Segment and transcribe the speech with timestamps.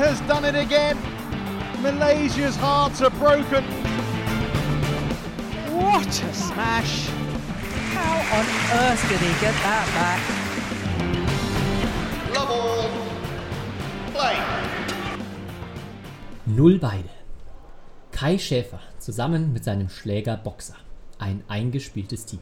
[0.00, 0.96] has done it again.
[1.82, 3.62] Malaysia's hearts are broken.
[5.76, 7.08] What a smash!
[7.92, 8.46] How on
[8.80, 10.20] earth did he get that back?
[12.34, 12.88] Love all.
[14.14, 14.36] Play.
[16.46, 17.10] Null beide.
[18.10, 20.76] Kai Schäfer zusammen mit seinem Schläger Boxer.
[21.18, 22.40] Ein eingespieltes Team.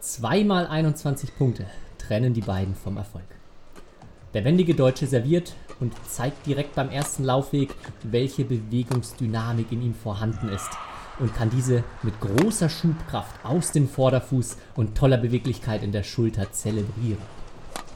[0.00, 1.66] Zweimal 21 Punkte
[1.98, 3.36] trennen die beiden vom Erfolg.
[4.34, 10.48] Der wendige Deutsche serviert und zeigt direkt beim ersten Laufweg, welche Bewegungsdynamik in ihm vorhanden
[10.48, 10.70] ist
[11.18, 16.52] und kann diese mit großer Schubkraft aus dem Vorderfuß und toller Beweglichkeit in der Schulter
[16.52, 17.22] zelebrieren.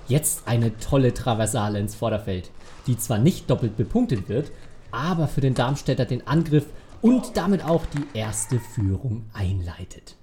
[0.09, 2.51] Jetzt eine tolle Traversale ins Vorderfeld,
[2.87, 4.51] die zwar nicht doppelt bepunktet wird,
[4.91, 6.67] aber für den Darmstädter den Angriff
[7.01, 10.17] und damit auch die erste Führung einleitet.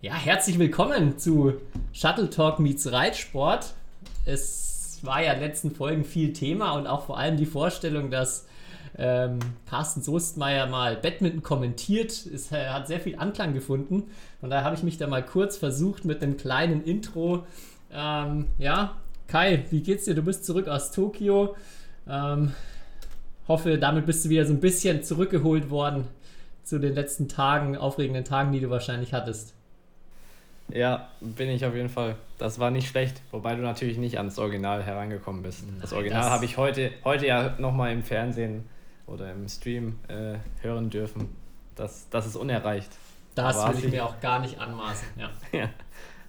[0.00, 1.54] Ja, herzlich willkommen zu
[1.92, 3.74] Shuttle Talk meets Reitsport.
[4.24, 4.67] Es
[5.04, 8.46] war ja in den letzten Folgen viel Thema und auch vor allem die Vorstellung, dass
[8.96, 12.10] ähm, Carsten Soestmeier mal Badminton kommentiert.
[12.10, 14.04] Es äh, hat sehr viel Anklang gefunden.
[14.40, 17.46] Von daher habe ich mich da mal kurz versucht mit einem kleinen Intro.
[17.92, 18.96] Ähm, ja,
[19.28, 20.14] Kai, wie geht's dir?
[20.14, 21.54] Du bist zurück aus Tokio.
[22.08, 22.52] Ähm,
[23.46, 26.04] hoffe, damit bist du wieder so ein bisschen zurückgeholt worden
[26.64, 29.54] zu den letzten Tagen, aufregenden Tagen, die du wahrscheinlich hattest.
[30.72, 32.16] Ja, bin ich auf jeden Fall.
[32.38, 35.64] Das war nicht schlecht, wobei du natürlich nicht ans Original herangekommen bist.
[35.80, 38.64] Das Original habe ich heute, heute ja nochmal im Fernsehen
[39.06, 41.28] oder im Stream äh, hören dürfen.
[41.74, 42.90] Das, das ist unerreicht.
[43.34, 45.08] Das Aber will ich mir auch gar nicht anmaßen.
[45.16, 45.30] Ja.
[45.58, 45.70] Ja,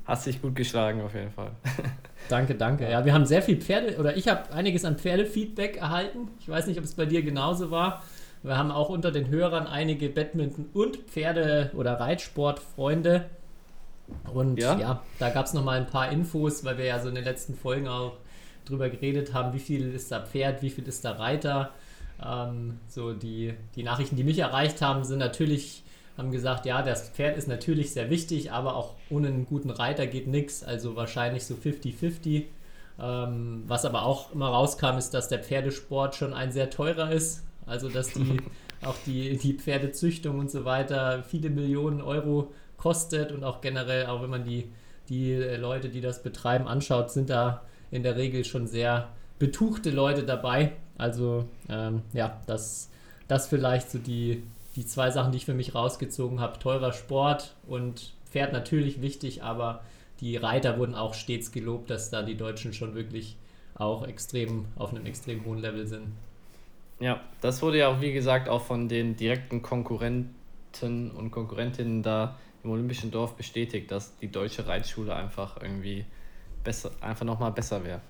[0.05, 1.51] hast dich gut geschlagen auf jeden Fall.
[2.29, 2.89] Danke, danke.
[2.89, 6.27] Ja, wir haben sehr viel Pferde, oder ich habe einiges an Pferdefeedback erhalten.
[6.39, 8.03] Ich weiß nicht, ob es bei dir genauso war.
[8.43, 13.25] Wir haben auch unter den Hörern einige Badminton- und Pferde- oder Reitsportfreunde.
[14.33, 15.03] Und ja, Ja?
[15.19, 17.87] da gab es nochmal ein paar Infos, weil wir ja so in den letzten Folgen
[17.87, 18.13] auch
[18.65, 21.71] drüber geredet haben, wie viel ist da Pferd, wie viel ist da Reiter.
[22.23, 25.83] Ähm, so die, die Nachrichten, die mich erreicht haben, sind natürlich,
[26.17, 30.05] haben gesagt, ja, das Pferd ist natürlich sehr wichtig, aber auch ohne einen guten Reiter
[30.05, 30.63] geht nichts.
[30.63, 32.43] Also wahrscheinlich so 50-50.
[33.01, 37.43] Ähm, was aber auch immer rauskam, ist, dass der Pferdesport schon ein sehr teurer ist.
[37.65, 38.37] Also dass die
[38.83, 44.21] auch die, die Pferdezüchtung und so weiter viele Millionen Euro kostet und auch generell, auch
[44.21, 44.71] wenn man die,
[45.09, 49.89] die äh, Leute, die das betreiben, anschaut, sind da in der Regel schon sehr betuchte
[49.89, 50.73] Leute dabei.
[50.97, 52.89] Also ähm, ja, das,
[53.27, 54.43] das vielleicht so die,
[54.75, 56.59] die zwei Sachen, die ich für mich rausgezogen habe.
[56.59, 59.81] Teurer Sport und Pferd natürlich wichtig, aber
[60.19, 63.37] die Reiter wurden auch stets gelobt, dass da die Deutschen schon wirklich
[63.75, 66.07] auch extrem auf einem extrem hohen Level sind.
[66.99, 72.37] Ja, das wurde ja auch, wie gesagt, auch von den direkten Konkurrenten und Konkurrentinnen da
[72.63, 76.05] im Olympischen Dorf bestätigt, dass die deutsche Reitschule einfach irgendwie
[76.63, 78.01] besser, einfach nochmal besser wäre.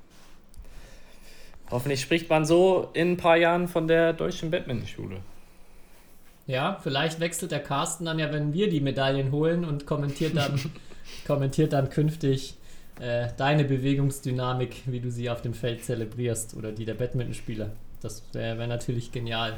[1.72, 5.18] Hoffentlich spricht man so in ein paar Jahren von der deutschen Badmintonschule.
[6.48, 10.60] Ja, vielleicht wechselt der Carsten dann ja, wenn wir die Medaillen holen und kommentiert dann,
[11.28, 12.56] kommentiert dann künftig
[13.00, 17.70] äh, deine Bewegungsdynamik, wie du sie auf dem Feld zelebrierst oder die der Badmintonspieler.
[18.02, 19.58] Das wäre wär natürlich genial.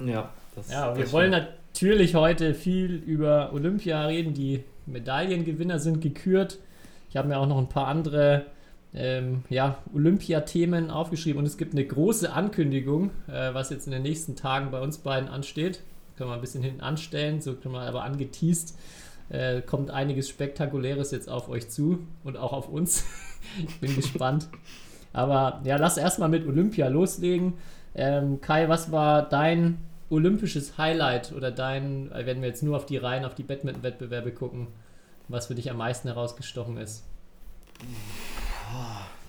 [0.00, 1.48] Ja, das Ja, wir wollen stimmt.
[1.82, 4.34] Natürlich heute viel über Olympia reden.
[4.34, 6.60] Die Medaillengewinner sind gekürt.
[7.10, 8.46] Ich habe mir auch noch ein paar andere
[8.94, 14.02] ähm, ja, Olympia-Themen aufgeschrieben und es gibt eine große Ankündigung, äh, was jetzt in den
[14.02, 15.80] nächsten Tagen bei uns beiden ansteht.
[16.16, 18.78] Können wir ein bisschen hinten anstellen, so können wir aber angeteased.
[19.28, 23.04] Äh, kommt einiges Spektakuläres jetzt auf euch zu und auch auf uns.
[23.66, 24.48] ich bin gespannt.
[25.12, 27.54] Aber ja, lass erstmal mit Olympia loslegen.
[27.96, 29.78] Ähm, Kai, was war dein
[30.12, 34.32] olympisches Highlight oder dein, äh, wenn wir jetzt nur auf die Reihen, auf die Badminton-Wettbewerbe
[34.32, 34.68] gucken,
[35.28, 37.04] was für dich am meisten herausgestochen ist?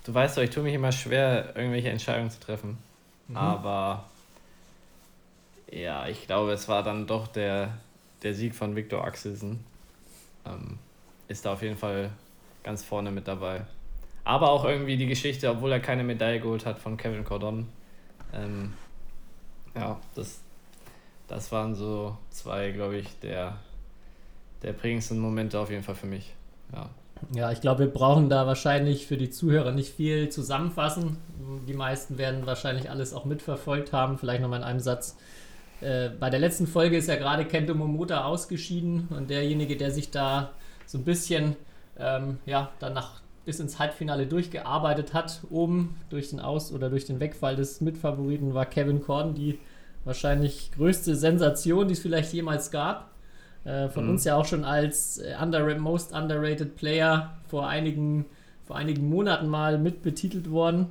[0.03, 2.77] Du weißt doch, ich tue mich immer schwer, irgendwelche Entscheidungen zu treffen.
[3.29, 3.37] Mhm.
[3.37, 4.05] Aber
[5.71, 7.77] ja, ich glaube, es war dann doch der,
[8.21, 9.63] der Sieg von Viktor Axelsen.
[10.45, 10.77] Ähm,
[11.29, 12.11] ist da auf jeden Fall
[12.63, 13.61] ganz vorne mit dabei.
[14.25, 17.69] Aber auch irgendwie die Geschichte, obwohl er keine Medaille geholt hat, von Kevin Cordon.
[18.33, 18.73] Ähm,
[19.75, 20.41] ja, das,
[21.27, 23.57] das waren so zwei, glaube ich, der,
[24.61, 26.33] der prägendsten Momente auf jeden Fall für mich.
[26.73, 26.89] Ja.
[27.33, 31.17] Ja, ich glaube, wir brauchen da wahrscheinlich für die Zuhörer nicht viel zusammenfassen.
[31.67, 34.17] Die meisten werden wahrscheinlich alles auch mitverfolgt haben.
[34.17, 35.15] Vielleicht nochmal in einem Satz.
[35.81, 40.11] Äh, bei der letzten Folge ist ja gerade Kento Momota ausgeschieden und derjenige, der sich
[40.11, 40.51] da
[40.85, 41.55] so ein bisschen
[41.97, 47.19] ähm, ja, danach bis ins Halbfinale durchgearbeitet hat, oben durch den Aus- oder durch den
[47.19, 49.59] Wegfall des Mitfavoriten, war Kevin Corden die
[50.05, 53.11] wahrscheinlich größte Sensation, die es vielleicht jemals gab.
[53.65, 54.09] Äh, von Mhm.
[54.11, 58.25] uns ja auch schon als äh, under, Most Underrated Player vor einigen,
[58.65, 60.87] vor einigen Monaten mal mit betitelt worden.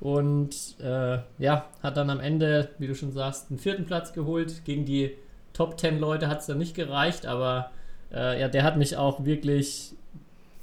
[0.00, 4.64] Und äh, ja, hat dann am Ende, wie du schon sagst, einen vierten Platz geholt.
[4.64, 5.14] Gegen die
[5.52, 7.70] Top 10 Leute hat es dann nicht gereicht, aber
[8.12, 9.92] äh, ja, der hat mich auch wirklich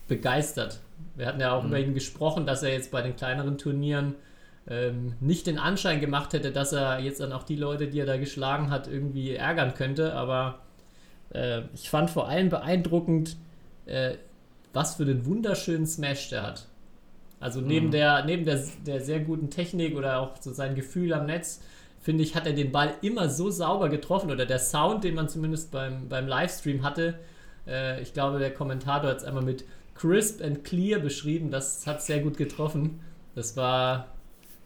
[0.07, 0.79] begeistert.
[1.15, 1.69] Wir hatten ja auch mhm.
[1.69, 4.15] über ihn gesprochen, dass er jetzt bei den kleineren Turnieren
[4.69, 8.05] ähm, nicht den Anschein gemacht hätte, dass er jetzt dann auch die Leute, die er
[8.05, 10.13] da geschlagen hat, irgendwie ärgern könnte.
[10.13, 10.59] Aber
[11.33, 13.37] äh, ich fand vor allem beeindruckend,
[13.85, 14.15] äh,
[14.73, 16.67] was für einen wunderschönen Smash der hat.
[17.39, 17.91] Also neben, mhm.
[17.91, 21.61] der, neben der, der sehr guten Technik oder auch so sein Gefühl am Netz,
[22.01, 25.29] finde ich, hat er den Ball immer so sauber getroffen oder der Sound, den man
[25.29, 27.19] zumindest beim, beim Livestream hatte.
[27.67, 29.63] Äh, ich glaube, der Kommentator hat es einmal mit
[29.95, 31.51] crisp and clear beschrieben.
[31.51, 32.99] Das hat sehr gut getroffen.
[33.35, 34.07] Das war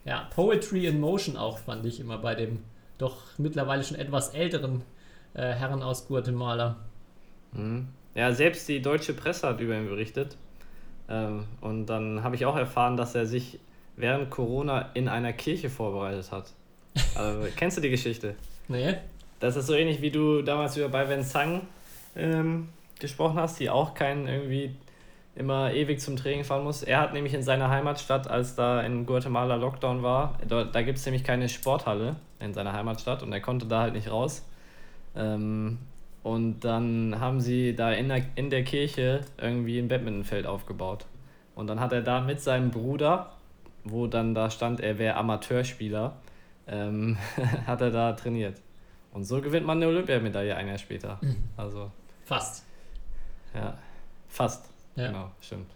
[0.04, 2.60] ja Poetry in Motion auch, fand ich immer bei dem
[2.98, 4.82] doch mittlerweile schon etwas älteren
[5.34, 6.76] äh, Herren aus Guatemala.
[7.52, 7.88] Mhm.
[8.14, 10.36] Ja, selbst die deutsche Presse hat über ihn berichtet.
[11.08, 13.58] Ähm, und dann habe ich auch erfahren, dass er sich
[13.96, 16.52] während Corona in einer Kirche vorbereitet hat.
[17.14, 18.34] Also, kennst du die Geschichte?
[18.68, 18.96] Nee.
[19.40, 21.62] Das ist so ähnlich wie du damals über bei Sang
[22.14, 22.68] ähm,
[23.00, 24.76] gesprochen hast, die auch keinen irgendwie
[25.34, 26.82] immer ewig zum Training fahren muss.
[26.82, 30.98] Er hat nämlich in seiner Heimatstadt, als da in Guatemala Lockdown war, da, da gibt
[30.98, 34.46] es nämlich keine Sporthalle in seiner Heimatstadt und er konnte da halt nicht raus.
[35.16, 35.78] Ähm,
[36.22, 41.06] und dann haben sie da in der, in der Kirche irgendwie ein Badmintonfeld aufgebaut.
[41.54, 43.32] Und dann hat er da mit seinem Bruder,
[43.84, 46.16] wo dann da stand, er wäre Amateurspieler,
[46.68, 47.16] ähm,
[47.66, 48.60] hat er da trainiert.
[49.12, 51.18] Und so gewinnt man eine Olympiamedaille ein Jahr später.
[51.20, 51.36] Mhm.
[51.56, 51.90] Also.
[52.24, 52.64] Fast.
[53.54, 53.76] Ja,
[54.28, 54.71] fast.
[54.96, 55.08] Ja.
[55.08, 55.70] Genau, stimmt.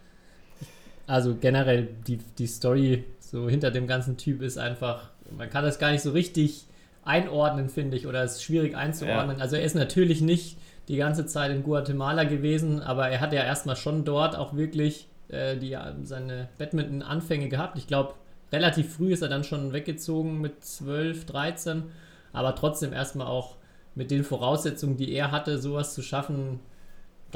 [1.07, 5.79] Also generell die, die Story so hinter dem ganzen Typ ist einfach, man kann das
[5.79, 6.67] gar nicht so richtig
[7.05, 9.37] einordnen, finde ich, oder es ist schwierig einzuordnen.
[9.37, 9.43] Ja.
[9.43, 10.59] Also er ist natürlich nicht
[10.89, 15.09] die ganze Zeit in Guatemala gewesen, aber er hat ja erstmal schon dort auch wirklich
[15.29, 17.79] äh, die, seine Badminton-Anfänge gehabt.
[17.79, 18.15] Ich glaube,
[18.53, 21.85] relativ früh ist er dann schon weggezogen mit 12, 13,
[22.33, 23.57] aber trotzdem erstmal auch
[23.95, 26.61] mit den Voraussetzungen, die er hatte, sowas zu schaffen,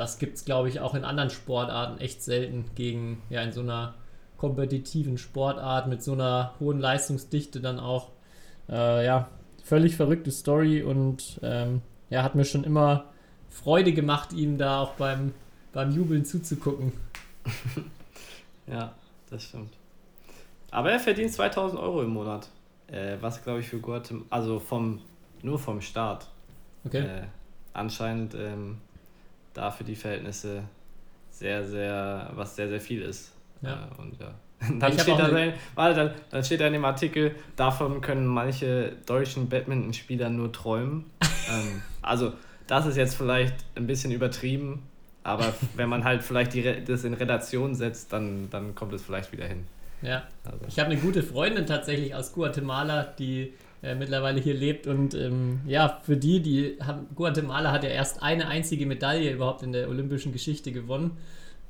[0.00, 3.60] das gibt es, glaube ich, auch in anderen Sportarten echt selten gegen, ja, in so
[3.60, 3.92] einer
[4.38, 8.08] kompetitiven Sportart mit so einer hohen Leistungsdichte dann auch.
[8.70, 9.28] Äh, ja,
[9.62, 13.12] völlig verrückte Story und ähm, ja, hat mir schon immer
[13.50, 15.34] Freude gemacht, ihm da auch beim,
[15.74, 16.94] beim Jubeln zuzugucken.
[18.66, 18.94] ja,
[19.28, 19.74] das stimmt.
[20.70, 22.48] Aber er verdient 2000 Euro im Monat.
[22.86, 25.02] Äh, was glaube ich für Guatemala, also vom,
[25.42, 26.26] nur vom Start.
[26.86, 27.00] Okay.
[27.00, 27.22] Äh,
[27.74, 28.78] anscheinend ähm,
[29.54, 30.62] da für die Verhältnisse
[31.30, 33.32] sehr, sehr, was sehr, sehr viel ist.
[33.62, 33.88] Ja.
[33.98, 34.34] Äh, und ja.
[34.78, 38.92] Dann steht, da sein, warte, dann, dann steht da in dem Artikel, davon können manche
[39.06, 41.06] deutschen Badmintonspieler nur träumen.
[41.50, 42.34] ähm, also,
[42.66, 44.82] das ist jetzt vielleicht ein bisschen übertrieben,
[45.22, 49.32] aber wenn man halt vielleicht die, das in Relation setzt, dann, dann kommt es vielleicht
[49.32, 49.66] wieder hin.
[50.02, 50.24] Ja.
[50.44, 50.66] Also.
[50.68, 54.86] Ich habe eine gute Freundin tatsächlich aus Guatemala, die äh, mittlerweile hier lebt.
[54.86, 59.62] Und ähm, ja, für die, die haben, Guatemala hat ja erst eine einzige Medaille überhaupt
[59.62, 61.16] in der olympischen Geschichte gewonnen.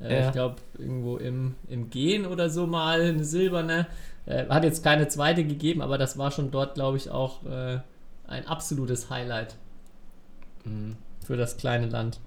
[0.00, 0.26] Äh, ja.
[0.26, 3.86] Ich glaube, irgendwo im, im Gehen oder so mal eine silberne.
[4.26, 7.78] Äh, hat jetzt keine zweite gegeben, aber das war schon dort, glaube ich, auch äh,
[8.26, 9.56] ein absolutes Highlight
[10.64, 10.96] mhm.
[11.24, 12.20] für das kleine Land.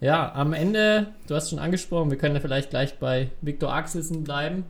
[0.00, 4.22] Ja, am Ende, du hast schon angesprochen, wir können ja vielleicht gleich bei Viktor Axelsen
[4.22, 4.64] bleiben.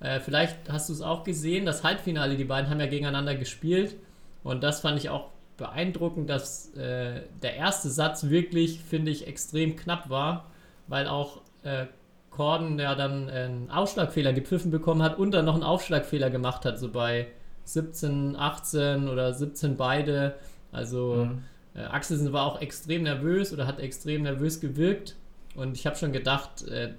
[0.00, 3.96] Äh, vielleicht hast du es auch gesehen, das Halbfinale, die beiden haben ja gegeneinander gespielt.
[4.44, 9.76] Und das fand ich auch beeindruckend, dass äh, der erste Satz wirklich, finde ich, extrem
[9.76, 10.46] knapp war
[10.88, 11.86] weil auch äh,
[12.30, 16.78] Corden ja dann einen Aufschlagfehler gepfiffen bekommen hat und dann noch einen Aufschlagfehler gemacht hat,
[16.78, 17.28] so bei
[17.64, 20.34] 17, 18 oder 17 beide.
[20.72, 21.44] Also mhm.
[21.74, 25.16] äh, Axelsen war auch extrem nervös oder hat extrem nervös gewirkt
[25.54, 26.94] und ich habe schon gedacht, äh,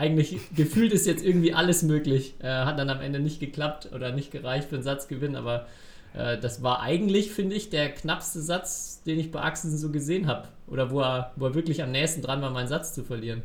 [0.00, 2.34] eigentlich gefühlt ist jetzt irgendwie alles möglich.
[2.40, 5.66] Äh, hat dann am Ende nicht geklappt oder nicht gereicht für einen Satzgewinn, aber
[6.14, 10.26] äh, das war eigentlich, finde ich, der knappste Satz, den ich bei Axelsen so gesehen
[10.26, 10.48] habe.
[10.66, 13.42] Oder wo er, wo er wirklich am nächsten dran war, meinen Satz zu verlieren.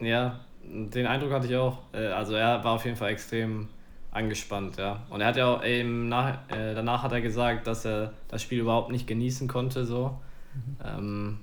[0.00, 1.78] Ja, den Eindruck hatte ich auch.
[1.92, 3.68] Äh, also er war auf jeden Fall extrem
[4.10, 5.02] angespannt, ja.
[5.10, 8.42] Und er hat ja auch eben nach, äh, danach hat er gesagt, dass er das
[8.42, 10.18] Spiel überhaupt nicht genießen konnte, so.
[10.54, 10.76] Mhm.
[10.84, 11.38] Ähm,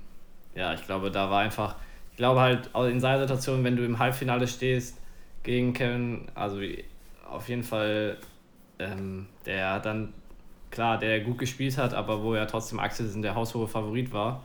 [0.54, 1.76] ja, ich glaube, da war einfach,
[2.14, 5.00] ich glaube halt in seiner Situation, wenn du im Halbfinale stehst
[5.42, 6.60] gegen Kevin, also
[7.28, 8.18] auf jeden Fall
[8.78, 10.12] ähm, der dann,
[10.70, 14.44] klar, der gut gespielt hat, aber wo er trotzdem Axel der haushohe Favorit war.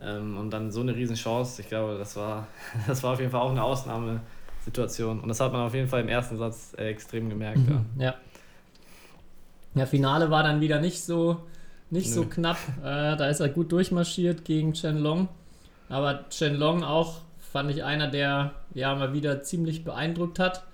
[0.00, 2.46] Ähm, und dann so eine Riesenchance, ich glaube, das war,
[2.86, 5.20] das war auf jeden Fall auch eine Ausnahmesituation.
[5.20, 7.58] Und das hat man auf jeden Fall im ersten Satz äh, extrem gemerkt.
[7.58, 8.04] Mhm, ja.
[8.06, 8.14] ja.
[9.74, 11.42] Ja, Finale war dann wieder nicht so,
[11.90, 12.58] nicht so knapp.
[12.80, 15.28] Äh, da ist er gut durchmarschiert gegen Chen Long.
[15.92, 20.64] Aber Chen Long auch, fand ich, einer, der ja mal wieder ziemlich beeindruckt hat.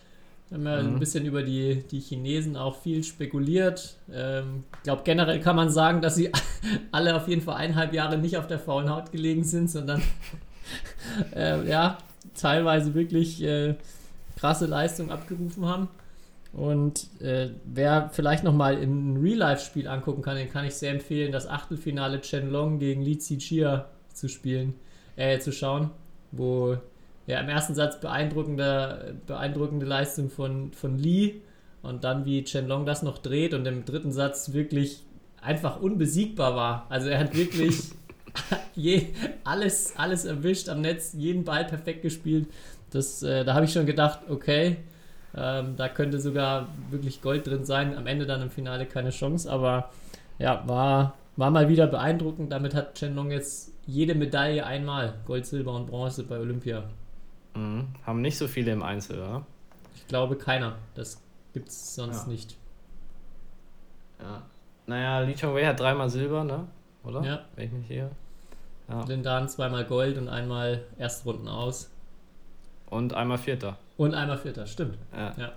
[0.49, 0.95] Wir haben ja mhm.
[0.95, 3.97] ein bisschen über die, die Chinesen auch viel spekuliert.
[4.13, 6.31] Ähm, ich glaube, generell kann man sagen, dass sie
[6.93, 10.01] alle auf jeden Fall eineinhalb Jahre nicht auf der faulen Haut gelegen sind, sondern
[11.35, 11.99] äh, ja,
[12.35, 13.75] teilweise wirklich äh,
[14.37, 15.89] krasse Leistung abgerufen haben.
[16.53, 21.49] Und äh, wer vielleicht nochmal ein Real-Life-Spiel angucken kann, den kann ich sehr empfehlen, das
[21.49, 24.75] Achtelfinale Chenlong gegen Li Zichia zu spielen,
[25.19, 25.91] äh, zu schauen,
[26.31, 26.79] wo
[27.27, 31.43] ja im ersten Satz beeindruckende, beeindruckende Leistung von, von Li
[31.83, 35.03] und dann wie Chenlong das noch dreht und im dritten Satz wirklich
[35.43, 36.87] einfach unbesiegbar war.
[36.89, 37.91] Also er hat wirklich
[38.75, 39.07] je,
[39.45, 42.47] alles, alles erwischt am Netz, jeden Ball perfekt gespielt.
[42.91, 44.77] Das, äh, da habe ich schon gedacht, okay,
[45.37, 47.97] ähm, da könnte sogar wirklich Gold drin sein.
[47.97, 49.91] Am Ende dann im Finale keine Chance, aber
[50.39, 52.53] ja, war, war mal wieder beeindruckend.
[52.53, 56.85] Damit hat Chenlong jetzt jede Medaille einmal, Gold, Silber und Bronze bei Olympia.
[57.55, 57.89] Mhm.
[58.05, 59.47] Haben nicht so viele im Einzel, oder?
[59.97, 60.77] Ich glaube keiner.
[60.95, 61.21] Das
[61.55, 62.33] gibt es sonst ja.
[62.33, 62.57] nicht.
[64.21, 64.43] Ja.
[64.87, 66.67] Naja, Li Chongwei hat dreimal Silber, ne?
[67.03, 67.23] Oder?
[67.25, 67.45] Ja.
[67.57, 68.11] Wenn ich mich hier.
[68.89, 69.05] Ja.
[69.05, 71.91] Lindan zweimal Gold und einmal Erstrunden aus.
[72.91, 73.79] Und einmal Vierter.
[73.97, 74.99] Und einmal Vierter, stimmt.
[75.17, 75.35] Ja.
[75.39, 75.53] ja.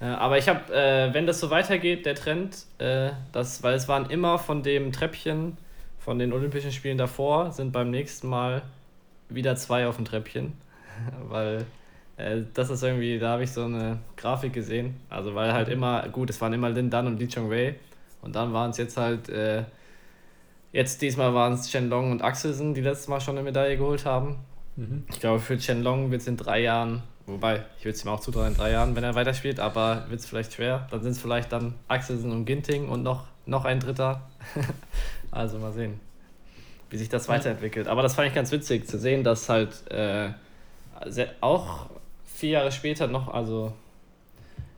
[0.00, 3.86] ja aber ich habe, äh, wenn das so weitergeht, der Trend, äh, das, weil es
[3.86, 5.58] waren immer von dem Treppchen
[6.08, 8.62] von den Olympischen Spielen davor, sind beim nächsten Mal
[9.28, 10.54] wieder zwei auf dem Treppchen.
[11.28, 11.66] weil
[12.16, 14.96] äh, das ist irgendwie, da habe ich so eine Grafik gesehen.
[15.10, 17.74] Also, weil halt immer, gut, es waren immer Lin Dan und Li Chongwei.
[18.22, 19.64] Und dann waren es jetzt halt, äh,
[20.72, 24.36] jetzt diesmal waren es Shenlong und Axelsen, die letztes Mal schon eine Medaille geholt haben.
[24.76, 25.04] Mhm.
[25.10, 28.20] Ich glaube, für Shenlong wird es in drei Jahren, wobei ich würde es ihm auch
[28.20, 30.88] zutrauen in drei Jahren, wenn er weiterspielt, aber wird es vielleicht schwer.
[30.90, 34.22] Dann sind es vielleicht dann Axelsen und Ginting und noch, noch ein Dritter.
[35.38, 36.00] also mal sehen,
[36.90, 37.88] wie sich das weiterentwickelt.
[37.88, 40.30] Aber das fand ich ganz witzig zu sehen, dass halt äh,
[41.40, 41.86] auch
[42.24, 43.72] vier Jahre später noch, also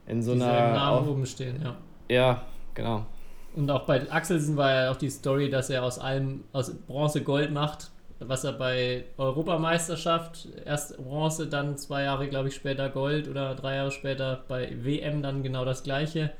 [0.06, 0.72] in so einer.
[0.72, 1.76] Namen oben stehen, ja.
[2.08, 2.42] Ja,
[2.74, 3.06] genau.
[3.54, 7.22] Und auch bei Axelsen war ja auch die Story, dass er aus allem aus Bronze
[7.22, 7.90] Gold macht,
[8.20, 13.76] was er bei Europameisterschaft erst Bronze, dann zwei Jahre, glaube ich, später Gold oder drei
[13.76, 16.30] Jahre später bei WM dann genau das gleiche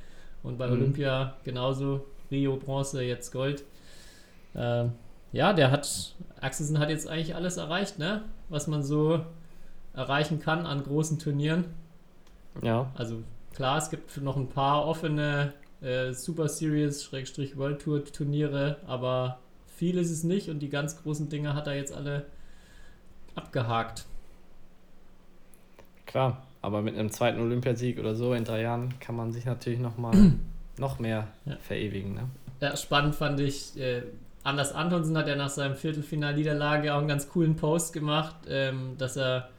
[0.43, 0.73] und bei mhm.
[0.75, 3.65] Olympia genauso Rio Bronze, jetzt Gold.
[4.54, 4.92] Ähm,
[5.33, 8.23] ja, der hat Axelsen hat jetzt eigentlich alles erreicht, ne?
[8.49, 9.21] Was man so
[9.95, 11.64] erreichen kann an großen Turnieren.
[12.62, 12.90] Ja.
[12.95, 13.23] Also
[13.54, 19.38] klar, es gibt noch ein paar offene äh, Super Series, Schrägstrich World Tour Turniere, aber
[19.66, 22.26] viel ist es nicht und die ganz großen Dinge hat er jetzt alle
[23.35, 24.04] abgehakt.
[26.07, 29.78] Klar, aber mit einem zweiten Olympiasieg oder so in drei Jahren kann man sich natürlich
[29.78, 30.33] noch mal
[30.78, 31.57] noch mehr ja.
[31.61, 32.14] verewigen.
[32.14, 32.28] Ne?
[32.61, 33.78] Ja, spannend fand ich.
[33.78, 34.02] Äh,
[34.42, 39.16] Anders Antonsen hat ja nach seinem Viertelfinalniederlage auch einen ganz coolen Post gemacht, ähm, dass
[39.16, 39.50] er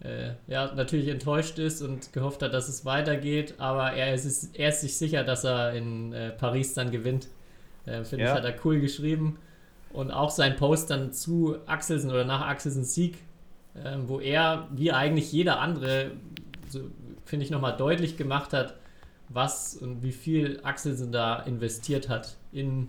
[0.00, 4.68] äh, ja, natürlich enttäuscht ist und gehofft hat, dass es weitergeht, aber er ist, er
[4.68, 7.26] ist sich sicher, dass er in äh, Paris dann gewinnt.
[7.84, 8.30] Äh, Finde ja.
[8.30, 9.38] ich, hat er cool geschrieben.
[9.92, 13.18] Und auch sein Post dann zu Axelsen oder nach Axelsens Sieg,
[13.84, 16.12] ähm, wo er, wie eigentlich jeder andere,
[16.68, 16.80] so,
[17.24, 18.74] finde ich, nochmal deutlich gemacht hat,
[19.30, 22.88] was und wie viel Axelsen da investiert hat in,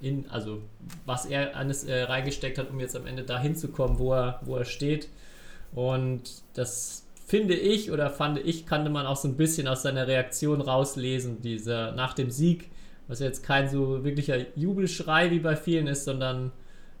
[0.00, 0.62] in also
[1.06, 4.40] was er alles äh, reingesteckt hat, um jetzt am Ende dahin zu kommen, wo er,
[4.42, 5.08] wo er steht.
[5.74, 10.06] Und das finde ich oder fand ich, kannte man auch so ein bisschen aus seiner
[10.08, 12.70] Reaktion rauslesen, dieser nach dem Sieg,
[13.08, 16.50] was jetzt kein so wirklicher Jubelschrei wie bei vielen ist, sondern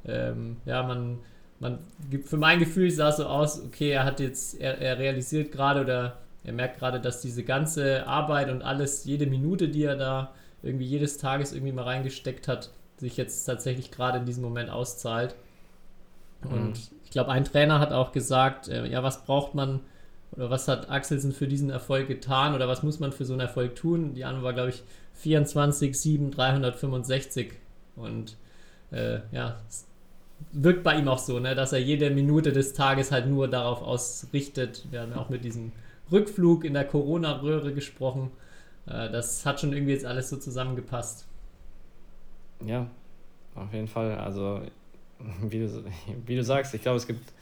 [0.04, 1.18] ähm, ja, man,
[1.58, 1.78] man
[2.24, 5.80] für mein Gefühl sah es so aus, okay, er hat jetzt, er, er realisiert gerade
[5.80, 10.32] oder er merkt gerade, dass diese ganze Arbeit und alles, jede Minute, die er da
[10.62, 15.34] irgendwie jedes Tages irgendwie mal reingesteckt hat, sich jetzt tatsächlich gerade in diesem Moment auszahlt.
[16.42, 16.98] Und mhm.
[17.04, 19.80] ich glaube, ein Trainer hat auch gesagt, äh, ja, was braucht man
[20.32, 23.40] oder was hat Axelsen für diesen Erfolg getan oder was muss man für so einen
[23.40, 24.14] Erfolg tun?
[24.14, 24.82] Die Antwort war, glaube ich,
[25.14, 27.52] 24, 7, 365.
[27.96, 28.36] Und
[28.92, 29.86] äh, ja, es
[30.52, 33.82] wirkt bei ihm auch so, ne, dass er jede Minute des Tages halt nur darauf
[33.82, 34.86] ausrichtet.
[34.90, 35.72] Wir haben ja auch mit diesem
[36.12, 38.30] Rückflug in der Corona-Röhre gesprochen.
[38.86, 41.26] Äh, das hat schon irgendwie jetzt alles so zusammengepasst.
[42.66, 42.86] Ja,
[43.54, 44.16] auf jeden Fall.
[44.18, 44.60] Also
[45.42, 45.84] wie du,
[46.26, 47.32] wie du sagst, ich glaube, es gibt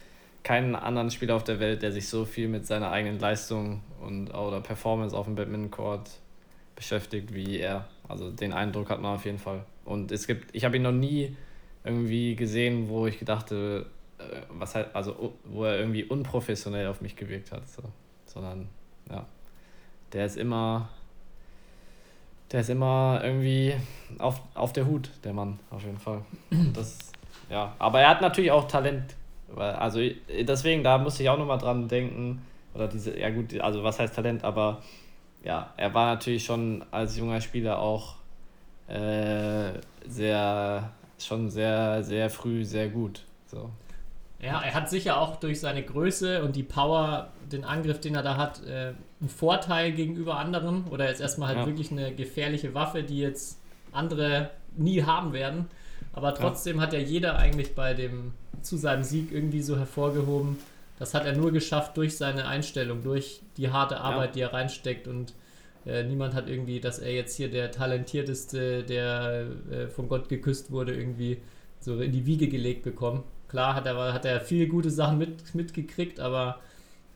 [0.43, 4.31] keinen anderen Spieler auf der Welt, der sich so viel mit seiner eigenen Leistung und
[4.31, 6.11] oder Performance auf dem Badminton-Court
[6.77, 7.87] beschäftigt wie er.
[8.09, 9.65] Also den Eindruck hat man auf jeden Fall.
[9.85, 11.37] Und es gibt, ich habe ihn noch nie
[11.85, 13.87] irgendwie gesehen, wo ich gedachte,
[14.19, 17.69] äh, was halt, also wo er irgendwie unprofessionell auf mich gewirkt hat.
[17.69, 17.83] So.
[18.27, 18.69] Sondern,
[19.11, 19.27] ja,
[20.13, 20.89] der ist immer,
[22.53, 23.75] der ist immer irgendwie
[24.19, 26.23] auf, auf der Hut, der Mann, auf jeden Fall.
[26.51, 26.99] Und das
[27.51, 29.15] ja, aber er hat natürlich auch Talent.
[29.57, 32.43] Also deswegen, da muss ich auch nochmal dran denken,
[32.75, 34.83] oder diese, ja gut, also was heißt Talent, aber
[35.43, 38.17] ja, er war natürlich schon als junger Spieler auch
[38.89, 39.73] äh,
[40.07, 43.25] sehr, schon sehr, sehr früh sehr gut.
[43.47, 43.71] So.
[44.41, 48.23] Ja, er hat sicher auch durch seine Größe und die Power, den Angriff, den er
[48.23, 50.85] da hat, äh, einen Vorteil gegenüber anderen.
[50.89, 51.67] Oder jetzt erstmal halt Ja.
[51.67, 53.59] wirklich eine gefährliche Waffe, die jetzt
[53.91, 55.67] andere nie haben werden.
[56.13, 60.57] Aber trotzdem hat ja jeder eigentlich bei dem zu seinem Sieg irgendwie so hervorgehoben.
[60.99, 65.07] Das hat er nur geschafft durch seine Einstellung, durch die harte Arbeit, die er reinsteckt
[65.07, 65.33] und
[65.87, 70.71] äh, niemand hat irgendwie, dass er jetzt hier der talentierteste, der äh, von Gott geküsst
[70.73, 71.41] wurde, irgendwie
[71.81, 73.23] so in die Wiege gelegt bekommen.
[73.49, 76.59] Klar hat er, hat er viele gute Sachen mit, mitgekriegt, aber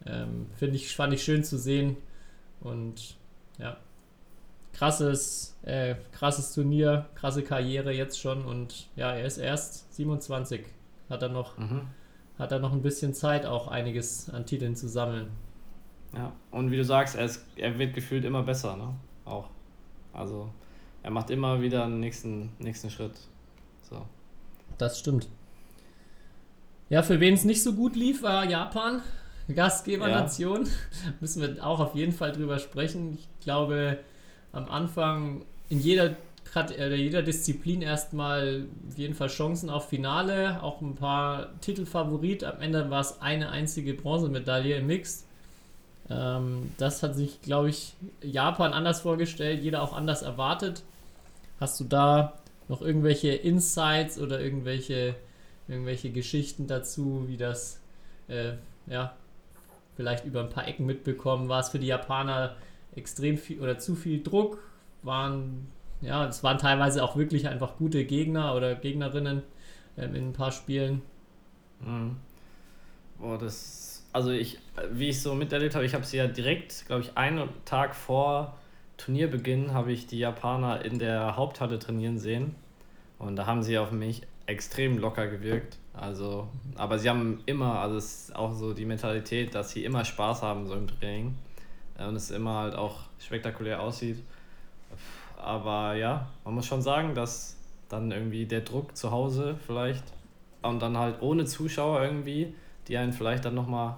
[0.07, 1.97] ähm, finde ich, fand ich schön zu sehen.
[2.61, 3.17] Und
[3.59, 3.77] ja,
[4.73, 8.45] krasses, äh, krasses Turnier, krasse Karriere jetzt schon.
[8.45, 10.65] Und ja, er ist erst 27.
[11.11, 11.83] Hat er noch, Mhm.
[12.39, 15.29] hat er noch ein bisschen Zeit, auch einiges an Titeln zu sammeln.
[16.15, 18.95] Ja, und wie du sagst, er, ist, er wird gefühlt immer besser, ne?
[19.25, 19.49] Auch.
[20.13, 20.51] Also,
[21.03, 23.15] er macht immer wieder einen nächsten, nächsten Schritt.
[23.83, 24.05] So.
[24.79, 25.29] Das stimmt.
[26.93, 29.01] Ja, für wen es nicht so gut lief, war Japan.
[29.55, 30.69] Gastgebernation.
[31.21, 33.15] Müssen wir auch auf jeden Fall drüber sprechen.
[33.15, 33.97] Ich glaube,
[34.53, 36.17] am Anfang in jeder,
[36.77, 42.45] jeder Disziplin erstmal auf jeden Fall Chancen auf Finale, auch ein paar Titelfavorit.
[42.45, 45.25] Am Ende war es eine einzige Bronzemedaille im Mixed.
[46.11, 50.83] Ähm, das hat sich, glaube ich, Japan anders vorgestellt, jeder auch anders erwartet.
[51.59, 52.35] Hast du da
[52.69, 55.15] noch irgendwelche Insights oder irgendwelche,
[55.69, 57.81] irgendwelche Geschichten dazu, wie das,
[58.29, 58.53] äh,
[58.87, 59.15] ja,
[59.97, 61.49] vielleicht über ein paar Ecken mitbekommen?
[61.49, 62.57] War es für die Japaner
[62.95, 64.59] extrem viel oder zu viel Druck?
[65.03, 65.69] Waren,
[66.01, 69.43] ja, es waren teilweise auch wirklich einfach gute Gegner oder Gegnerinnen
[69.97, 71.03] ähm, in ein paar Spielen.
[71.81, 72.17] Mhm.
[73.19, 74.05] Boah, das.
[74.13, 74.59] Also ich,
[74.91, 78.55] wie ich so miterlebt habe, ich habe sie ja direkt, glaube ich, einen Tag vor
[79.03, 82.55] Turnierbeginn habe ich die Japaner in der Haupthalle trainieren sehen.
[83.19, 85.79] Und da haben sie auf mich extrem locker gewirkt.
[85.95, 90.05] Also, aber sie haben immer, also es ist auch so die Mentalität, dass sie immer
[90.05, 91.35] Spaß haben so im Training.
[91.99, 94.23] Äh, Und es immer halt auch spektakulär aussieht.
[95.37, 97.57] Aber ja, man muss schon sagen, dass
[97.89, 100.05] dann irgendwie der Druck zu Hause vielleicht
[100.63, 102.55] und dann halt ohne Zuschauer irgendwie,
[102.89, 103.97] die einen vielleicht dann nochmal,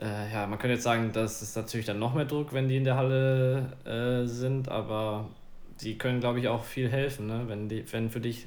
[0.00, 2.76] äh, ja, man könnte jetzt sagen, das ist natürlich dann noch mehr Druck, wenn die
[2.76, 5.28] in der Halle äh, sind, aber
[5.80, 7.44] die können, glaube ich, auch viel helfen, ne?
[7.46, 8.46] wenn, die, wenn für dich,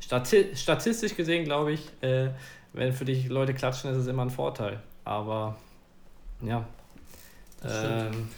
[0.00, 2.30] stati statistisch gesehen, glaube ich, äh,
[2.72, 5.56] wenn für dich Leute klatschen, ist es immer ein Vorteil, aber
[6.40, 6.64] ja,
[7.62, 8.28] Das ähm,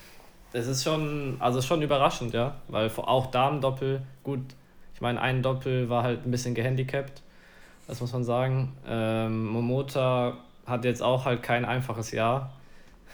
[0.52, 4.40] es ist schon, also schon überraschend, ja, weil auch Damen-Doppel, gut,
[4.94, 7.22] ich meine, ein Doppel war halt ein bisschen gehandicapt,
[7.86, 8.72] das muss man sagen.
[8.86, 12.52] Ähm, Momota hat jetzt auch halt kein einfaches Jahr.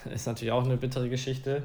[0.15, 1.65] Ist natürlich auch eine bittere Geschichte,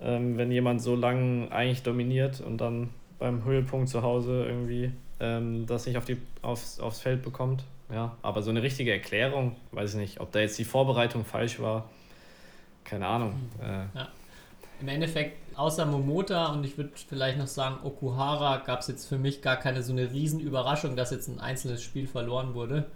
[0.00, 5.66] ähm, wenn jemand so lange eigentlich dominiert und dann beim Höhepunkt zu Hause irgendwie ähm,
[5.66, 7.64] das nicht auf die, aufs, aufs Feld bekommt.
[7.92, 11.60] Ja, aber so eine richtige Erklärung, weiß ich nicht, ob da jetzt die Vorbereitung falsch
[11.60, 11.88] war.
[12.84, 13.34] Keine Ahnung.
[13.60, 14.00] Äh,
[14.80, 19.18] Im Endeffekt, außer Momota und ich würde vielleicht noch sagen, Okuhara, gab es jetzt für
[19.18, 22.86] mich gar keine so eine Riesenüberraschung, dass jetzt ein einzelnes Spiel verloren wurde.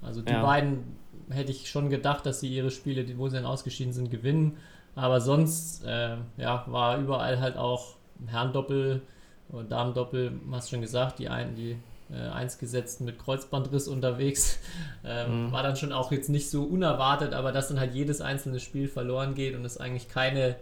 [0.00, 0.42] Also die Ja.
[0.42, 0.96] beiden
[1.30, 4.56] hätte ich schon gedacht, dass sie ihre Spiele, die- wo sie dann ausgeschieden sind, gewinnen.
[4.94, 9.02] Aber sonst äh, ja, war überall halt auch Herrendoppel
[9.48, 11.76] und Damendoppel, hast schon gesagt, die einen, die
[12.10, 14.58] äh, Einsgesetzten mit Kreuzbandriss unterwegs.
[15.08, 15.52] Ähm, Mhm.
[15.52, 18.88] War dann schon auch jetzt nicht so unerwartet, aber dass dann halt jedes einzelne Spiel
[18.88, 20.56] verloren geht und es eigentlich keine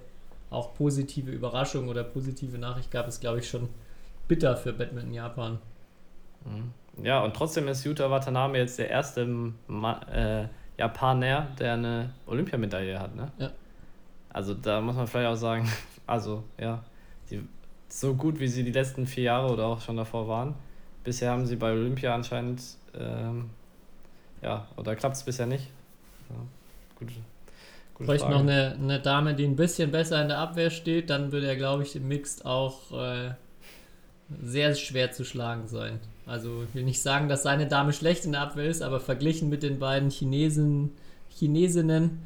[0.50, 3.70] auch positive Überraschung oder positive Nachricht gab, ist glaube ich schon
[4.28, 5.58] bitter für Badminton Japan.
[7.02, 9.26] Ja, und trotzdem ist Yuta Watanabe jetzt der erste
[9.66, 13.32] Ma äh, Japaner, der eine Olympiamedaille hat, ne?
[13.38, 13.50] Ja.
[14.30, 15.66] Also da muss man vielleicht auch sagen,
[16.06, 16.84] also ja,
[17.30, 17.42] die,
[17.88, 20.54] so gut wie sie die letzten vier Jahre oder auch schon davor waren,
[21.04, 22.62] bisher haben sie bei Olympia anscheinend,
[22.98, 23.50] ähm,
[24.42, 25.68] ja, oder klappt es bisher nicht.
[26.30, 26.36] Ja,
[26.98, 27.08] gut,
[27.94, 31.32] gute Vielleicht noch eine, eine Dame, die ein bisschen besser in der Abwehr steht, dann
[31.32, 33.30] würde er, glaube ich, im Mixed auch äh,
[34.42, 36.00] sehr schwer zu schlagen sein.
[36.26, 39.50] Also ich will nicht sagen, dass seine Dame schlecht in der Abwehr ist, aber verglichen
[39.50, 40.92] mit den beiden Chinesen,
[41.28, 42.22] Chinesinnen,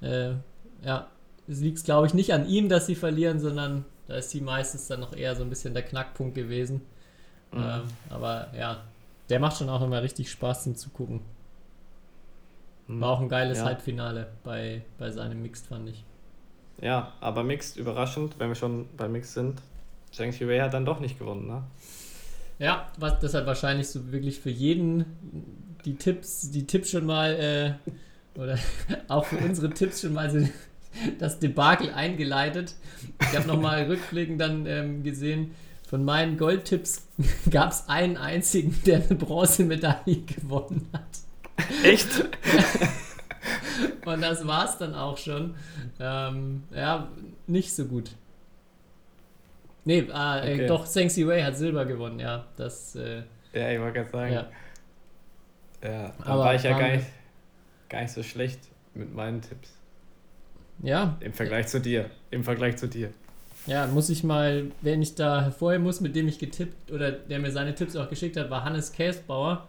[0.00, 0.30] äh,
[0.84, 1.08] ja,
[1.48, 4.88] es liegt, glaube ich, nicht an ihm, dass sie verlieren, sondern da ist sie meistens
[4.88, 6.80] dann noch eher so ein bisschen der Knackpunkt gewesen.
[7.52, 7.62] Mhm.
[7.62, 8.82] Ähm, aber ja,
[9.28, 11.20] der macht schon auch immer richtig Spaß zum Zugucken.
[12.88, 13.00] Hm.
[13.00, 13.66] War auch ein geiles Ja.
[13.66, 16.04] Halbfinale bei, bei seinem Mixed, fand ich.
[16.80, 19.62] Ja, aber Mixed überraschend, wenn wir schon bei Mixed sind.
[20.10, 21.62] Zheng Xiwei hat dann doch nicht gewonnen, ne?
[22.58, 25.04] Ja, was deshalb wahrscheinlich so wirklich für jeden
[25.84, 28.58] die Tipps, die Tipps schon mal, äh, oder
[29.08, 30.48] auch für unsere Tipps schon mal so
[31.18, 32.74] das Debakel eingeleitet.
[33.20, 35.54] Ich habe nochmal rückblickend dann ähm, gesehen,
[35.88, 37.06] von meinen Goldtipps
[37.50, 41.02] gab es einen einzigen, der eine Bronzemedaille gewonnen hat.
[41.84, 42.08] Echt?
[44.04, 45.54] Und das war es dann auch schon.
[45.98, 47.08] Ähm, ja,
[47.46, 48.10] nicht so gut.
[49.84, 50.64] Nee, ah, Okay.
[50.64, 52.46] äh, doch, Zheng Wei hat Silber gewonnen, ja.
[52.56, 53.22] Das, äh,
[53.52, 54.32] Ja, ich wollte gerade sagen.
[54.34, 54.46] ja.
[55.82, 57.06] Ja, da war ich ja gar nicht,
[57.88, 58.60] gar nicht so schlecht
[58.94, 59.72] mit meinen Tipps.
[60.82, 62.06] Ja, Im Vergleich zu dir.
[62.30, 63.10] Im Vergleich zu dir.
[63.66, 67.38] Ja, muss ich mal, wenn ich da hervorheben muss, mit dem ich getippt oder der
[67.38, 69.68] mir seine Tipps auch geschickt hat, war Hannes Käsbauer,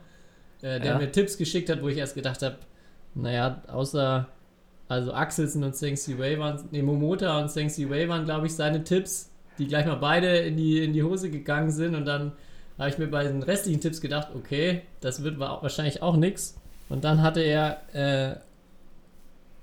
[0.62, 0.98] äh, der Ja.
[0.98, 2.56] mir Tipps geschickt hat, wo ich erst gedacht habe,
[3.16, 4.28] naja, außer,
[4.88, 8.84] also Axelsen und Zheng Wei waren, nee, Momota und Zheng Wei waren, glaube ich, seine
[8.84, 12.32] Tipps, die gleich mal beide in die, in die Hose gegangen sind und dann
[12.80, 16.56] habe ich mir bei den restlichen Tipps gedacht, okay, das wird wa- wahrscheinlich auch nix.
[16.90, 18.36] Und dann hatte er äh,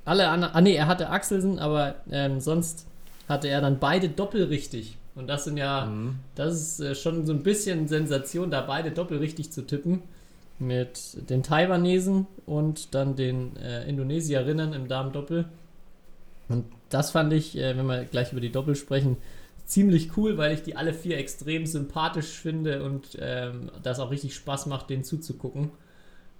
[0.09, 2.87] alle anderen, ah nee, er hatte Axelsen, aber ähm, sonst
[3.29, 4.97] hatte er dann beide doppelrichtig.
[5.14, 6.16] Und das sind ja, Mhm.
[6.35, 10.03] das ist äh, schon so ein bisschen Sensation, da beide doppelrichtig zu tippen.
[10.61, 15.44] Mit den Taiwanesen und dann den äh, Indonesierinnen im Damen-Doppel.
[16.49, 19.18] Und das fand ich, äh, wenn wir gleich über die Doppel sprechen,
[19.66, 24.35] ziemlich cool, weil ich die alle vier extrem sympathisch finde und ähm, das auch richtig
[24.35, 25.71] Spaß macht, denen zuzugucken.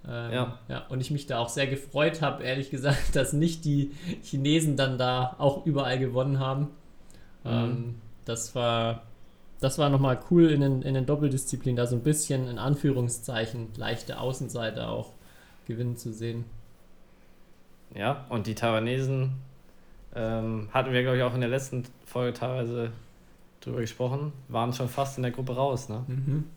[0.07, 0.59] Ähm, Ja.
[0.67, 0.85] ja.
[0.89, 3.91] Und ich mich da auch sehr gefreut habe, ehrlich gesagt, dass nicht die
[4.23, 6.69] Chinesen dann da auch überall gewonnen haben.
[7.45, 9.03] Ähm, das war,
[9.59, 13.69] das war nochmal cool in den, in den Doppeldisziplinen, da so ein bisschen in Anführungszeichen
[13.75, 15.13] leichte Außenseiter auch
[15.67, 16.45] gewinnen zu sehen.
[17.95, 19.33] Ja, und die Taiwanesen
[20.15, 22.91] ähm, hatten wir, glaube ich, auch in der letzten Folge teilweise
[23.61, 26.03] drüber gesprochen, waren schon fast in der Gruppe raus, ne?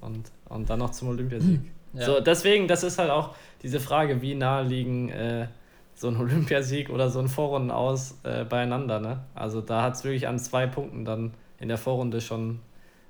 [0.01, 1.61] Und, und dann noch zum Olympiasieg.
[1.95, 2.07] Ja.
[2.07, 5.47] So, deswegen, das ist halt auch diese Frage, wie nah liegen äh,
[5.95, 9.21] so ein Olympiasieg oder so ein Vorrunden aus äh, beieinander, ne?
[9.35, 12.61] Also da hat es wirklich an zwei Punkten dann in der Vorrunde schon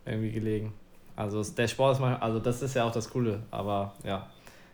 [0.05, 0.75] irgendwie gelegen.
[1.16, 4.27] Also der Sport ist mal, also das ist ja auch das Coole, aber ja,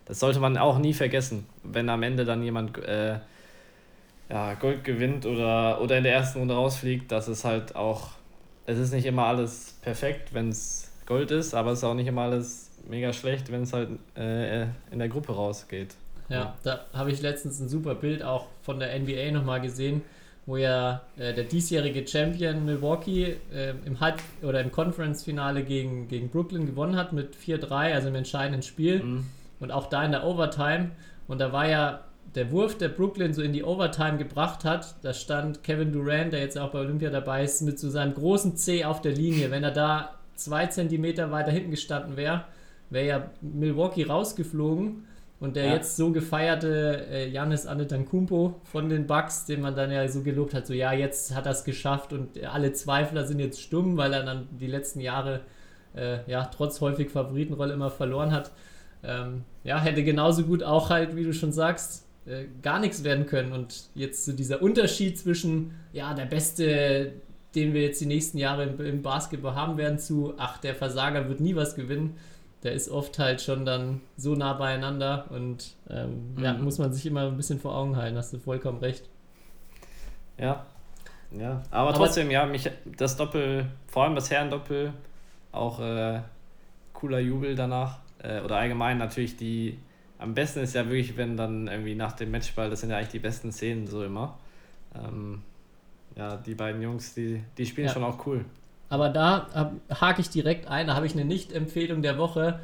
[0.05, 3.19] das sollte man auch nie vergessen, wenn am Ende dann jemand äh,
[4.31, 8.11] ja, Gold gewinnt oder, oder in der ersten Runde rausfliegt, dass es halt auch,
[8.67, 12.07] es ist nicht immer alles perfekt, wenn es Gold ist, aber es ist auch nicht
[12.07, 15.95] immer alles mega schlecht, wenn es halt äh, in der Gruppe rausgeht.
[16.29, 20.03] Ja, da habe ich letztens ein super Bild auch von der NBA nochmal gesehen,
[20.47, 26.29] wo ja äh, der diesjährige Champion Milwaukee äh, im Halb- oder im Conference-Finale gegen, gegen
[26.29, 29.03] Brooklyn gewonnen hat mit 4-3, also im entscheidenden Spiel.
[29.03, 29.27] Mhm.
[29.61, 30.91] Und auch da in der Overtime.
[31.27, 32.01] Und da war ja
[32.35, 34.95] der Wurf, der Brooklyn so in die Overtime gebracht hat.
[35.03, 38.57] Da stand Kevin Durant, der jetzt auch bei Olympia dabei ist, mit so seinem großen
[38.57, 39.51] C auf der Linie.
[39.51, 42.45] Wenn er da zwei Zentimeter weiter hinten gestanden wäre,
[42.91, 45.05] wäre ja Milwaukee rausgeflogen.
[45.41, 45.75] Und der Ja.
[45.75, 50.53] jetzt so gefeierte äh, Giannis Antetokounmpo von den Bucks, den man dann ja so gelobt
[50.53, 54.13] hat, so ja, jetzt hat er es geschafft und alle Zweifler sind jetzt stumm, weil
[54.13, 55.43] er dann die letzten Jahre
[55.95, 58.51] äh, ja trotz häufig Favoritenrolle immer verloren hat.
[59.05, 63.27] Ähm, ja, hätte genauso gut auch halt, wie du schon sagst, äh, gar nichts werden
[63.27, 63.53] können.
[63.53, 67.13] Und jetzt so dieser Unterschied zwischen, ja, der Beste,
[67.55, 71.29] den wir jetzt die nächsten Jahre im, im Basketball haben werden, zu, ach, der Versager
[71.29, 72.17] wird nie was gewinnen,
[72.63, 76.65] der ist oft halt schon dann so nah beieinander und ähm, ja, Mhm.
[76.65, 79.09] muss man sich immer ein bisschen vor Augen halten, hast du vollkommen recht.
[80.39, 80.67] Ja.
[81.31, 84.93] Ja, aber, Aber- trotzdem, ja, mich das Doppel, vor allem das Herrendoppel,
[85.53, 86.21] auch äh,
[86.95, 87.99] cooler Jubel danach.
[88.23, 89.79] Äh, oder allgemein natürlich die,
[90.19, 93.11] am besten ist ja wirklich, wenn dann irgendwie nach dem Matchball, das sind ja eigentlich
[93.11, 94.39] die besten Szenen so immer.
[94.95, 95.43] Ähm,
[96.17, 97.93] ja, die beiden Jungs, die, die spielen Ja.
[97.93, 98.45] schon auch cool.
[98.89, 102.61] Aber da hake ich direkt ein, da habe ich eine Nicht-Empfehlung der Woche.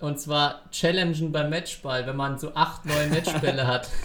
[0.00, 3.88] Und zwar Challengen beim Matchball, wenn man so acht neue Matchbälle hat.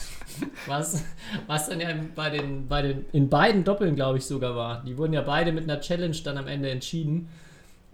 [0.68, 1.04] Was,
[1.48, 4.84] was dann ja bei den, bei den, in beiden Doppeln, glaube ich, sogar war.
[4.86, 7.28] Die wurden ja beide mit einer Challenge dann am Ende entschieden.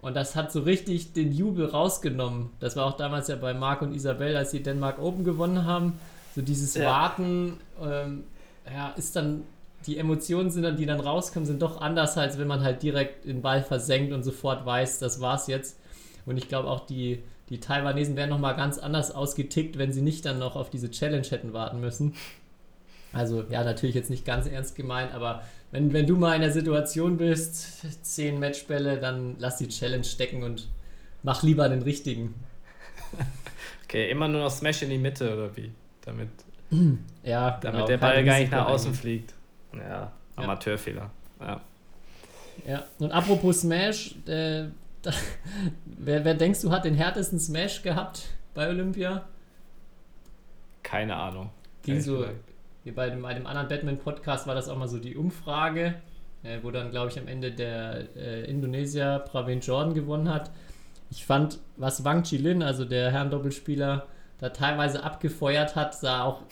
[0.02, 2.50] Und das hat so richtig den Jubel rausgenommen.
[2.60, 5.98] Das war auch damals ja bei Marc und Isabel, als sie Denmark Open gewonnen haben.
[6.34, 6.84] So dieses Ja.
[6.84, 8.24] Warten, ähm,
[8.70, 9.44] ja, ist dann,
[9.86, 13.26] die Emotionen sind dann, die dann rauskommen, sind doch anders, als wenn man halt direkt
[13.26, 15.78] den Ball versenkt und sofort weiß, das war's jetzt.
[16.26, 20.24] Und ich glaube auch die, die Taiwanesen wären nochmal ganz anders ausgetickt, wenn sie nicht
[20.24, 22.14] dann noch auf diese Challenge hätten warten müssen.
[23.12, 26.50] Also ja, natürlich jetzt nicht ganz ernst gemeint, aber wenn, wenn du mal in der
[26.50, 30.68] Situation bist, zehn Matchbälle, dann lass die Challenge stecken und
[31.22, 32.34] mach lieber den richtigen.
[33.86, 35.70] Okay, immer nur noch Smash in die Mitte oder wie?
[36.00, 36.30] Damit,
[37.22, 39.33] Ja, damit genau, der Ball gar nicht nach außen fliegt.
[39.78, 41.10] Ja, Amateurfehler.
[41.40, 41.60] Ja.
[42.66, 44.68] Ja, und apropos Smash, äh,
[45.02, 45.10] da,
[45.84, 49.24] wer, wer denkst du hat den härtesten Smash gehabt bei Olympia?
[50.82, 51.50] Keine Ahnung.
[51.82, 52.24] Ging so
[52.84, 55.94] hier bei dem, bei dem anderen Batman-Podcast war das auch mal so die Umfrage,
[56.42, 60.50] äh, wo dann, glaube ich, am Ende der äh, Indonesier Pravin Jordan gewonnen hat.
[61.10, 64.06] Ich fand, was Wang Chilin, also der Herren-Doppelspieler,
[64.38, 66.42] da teilweise abgefeuert hat, sah auch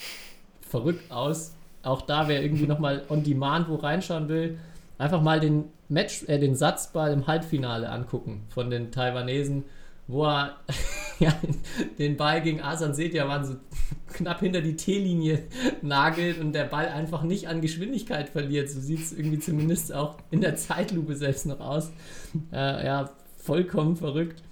[0.62, 1.54] verrückt aus.
[1.82, 4.58] Auch da, wer irgendwie nochmal on demand wo reinschauen will,
[4.98, 9.64] einfach mal den Match, äh, den Satzball im Halbfinale angucken von den Taiwanesen,
[10.06, 10.56] wo er
[11.18, 11.32] ja,
[11.98, 13.56] den Ball gegen Asan Setyawan so
[14.12, 15.42] knapp hinter die T-Linie
[15.82, 18.70] nagelt und der Ball einfach nicht an Geschwindigkeit verliert.
[18.70, 21.90] So sieht es irgendwie zumindest auch in der Zeitlupe selbst noch aus.
[22.52, 24.42] Äh, ja, vollkommen verrückt.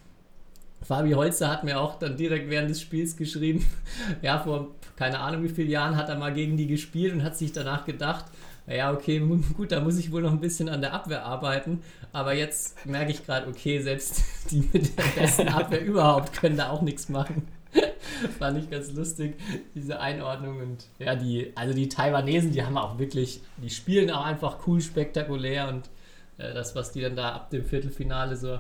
[0.83, 3.67] Fabi Holzer hat mir auch dann direkt während des Spiels geschrieben,
[4.23, 4.69] ja, vor
[5.01, 7.87] keine Ahnung wie vielen Jahren hat er mal gegen die gespielt und hat sich danach
[7.87, 8.27] gedacht,
[8.67, 9.19] ja, okay,
[9.57, 11.83] gut, da muss ich wohl noch ein bisschen an der Abwehr arbeiten.
[12.13, 16.69] Aber jetzt merke ich gerade, okay, selbst die mit der besten Abwehr überhaupt können da
[16.69, 17.49] auch nichts machen.
[18.39, 19.37] Fand ich ganz lustig,
[19.75, 20.61] diese Einordnung.
[20.61, 24.83] Und ja, die, also die Taiwanesen, die haben auch wirklich, die spielen auch einfach cool,
[24.83, 25.89] spektakulär und
[26.37, 28.59] äh, das, was die dann da ab dem Viertelfinale so,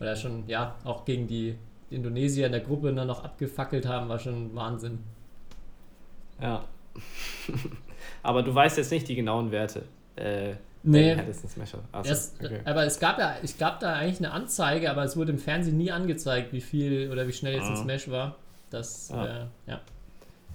[0.00, 1.54] oder schon, ja, auch gegen die
[1.90, 5.00] Indonesier in der Gruppe dann noch abgefackelt haben, war schon Wahnsinn.
[6.40, 6.64] Ja.
[8.22, 9.84] Aber du weißt jetzt nicht die genauen Werte.
[10.16, 11.14] Äh, nee.
[11.14, 12.60] Achso, das, okay.
[12.64, 15.76] Aber es gab ja, ich gab da eigentlich eine Anzeige, aber es wurde im Fernsehen
[15.76, 17.70] nie angezeigt, wie viel oder wie schnell jetzt ah.
[17.70, 18.36] ein Smash war.
[18.70, 19.24] Das, ah.
[19.66, 19.80] äh, ja.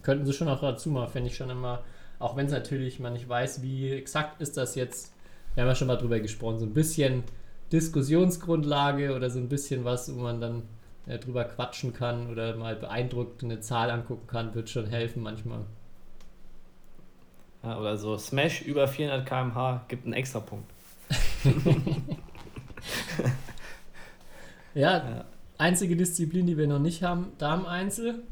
[0.04, 1.84] Könnten sie schon auch dazu machen, fände ich schon immer,
[2.20, 5.14] auch wenn es natürlich man nicht weiß, wie exakt ist das jetzt,
[5.54, 7.24] wir haben ja schon mal drüber gesprochen, so ein bisschen
[7.72, 10.64] Diskussionsgrundlage oder so ein bisschen was, wo man dann
[11.08, 15.66] äh, drüber quatschen kann oder mal beeindruckt eine Zahl angucken kann, wird schon helfen manchmal.
[17.64, 20.70] Ja, oder so Smash über 400 km/h gibt einen extra Punkt.
[24.74, 25.26] ja, ja,
[25.58, 28.24] einzige Disziplin, die wir noch nicht haben, Damen-Einzel.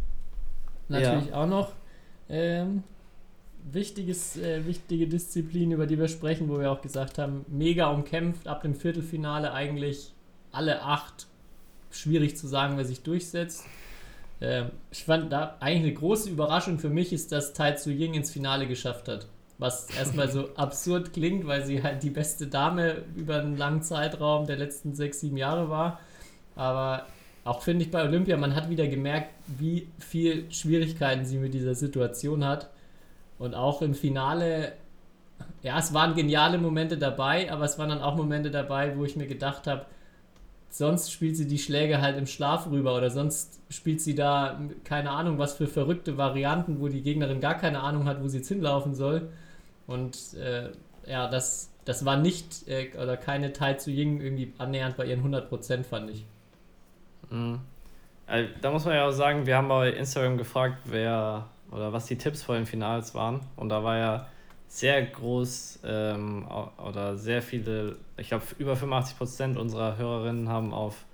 [0.87, 1.35] Natürlich ja.
[1.35, 1.71] auch noch.
[2.29, 2.83] Ähm,
[3.71, 8.47] wichtiges, äh, wichtige Disziplin, über die wir sprechen, wo wir auch gesagt haben, mega umkämpft,
[8.47, 10.13] ab dem Viertelfinale eigentlich
[10.51, 11.27] alle acht.
[11.97, 13.65] Schwierig zu sagen, wer sich durchsetzt.
[14.41, 18.13] Ähm, ich fand da eigentlich eine große Überraschung für mich ist, dass Tai Tzu Ying
[18.13, 19.27] ins Finale geschafft hat.
[19.57, 24.45] Was erstmal so absurd klingt, weil sie halt die beste Dame über einen langen Zeitraum
[24.45, 25.99] der letzten sechs, sieben Jahre war.
[26.55, 27.05] Aber
[27.43, 31.75] auch finde ich bei Olympia, man hat wieder gemerkt, wie viel Schwierigkeiten sie mit dieser
[31.75, 32.69] Situation hat.
[33.37, 34.73] Und auch im Finale,
[35.61, 39.15] ja, es waren geniale Momente dabei, aber es waren dann auch Momente dabei, wo ich
[39.15, 39.85] mir gedacht habe,
[40.69, 45.11] sonst spielt sie die Schläge halt im Schlaf rüber oder sonst spielt sie da keine
[45.11, 48.47] Ahnung, was für verrückte Varianten, wo die Gegnerin gar keine Ahnung hat, wo sie jetzt
[48.49, 49.29] hinlaufen soll.
[49.87, 50.69] Und äh,
[51.07, 55.23] ja, das, das war nicht äh, oder keine Tai zu Ying irgendwie annähernd bei ihren
[55.23, 56.25] 100%, fand ich.
[57.29, 57.59] Mhm.
[58.27, 62.05] Also, da muss man ja auch sagen, wir haben bei Instagram gefragt, wer oder was
[62.05, 63.41] die Tipps vor den Finals waren.
[63.55, 64.27] Und da war ja
[64.67, 66.47] sehr groß ähm,
[66.77, 71.05] oder sehr viele, ich glaube über 85% unserer Hörerinnen haben auf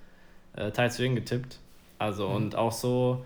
[0.56, 1.58] äh, Tai Tzu getippt.
[1.98, 2.36] Also mhm.
[2.36, 3.24] und auch so,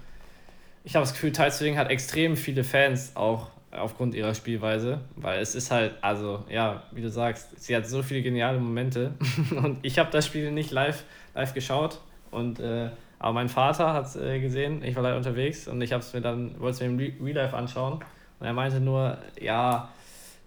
[0.84, 5.40] ich habe das Gefühl, Tai Tzu hat extrem viele Fans auch aufgrund ihrer Spielweise, weil
[5.40, 9.12] es ist halt, also ja, wie du sagst, sie hat so viele geniale Momente
[9.50, 14.06] und ich habe das Spiel nicht live, live geschaut und äh, aber mein Vater hat
[14.06, 16.80] es äh, gesehen, ich war leider unterwegs und ich habe es mir dann, wollte es
[16.80, 18.00] mir im Real Life anschauen
[18.38, 19.88] und er meinte nur, ja,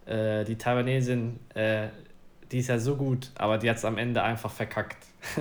[0.09, 1.87] äh, die Taiwanesin, äh,
[2.51, 4.97] die ist ja so gut, aber die hat es am Ende einfach verkackt.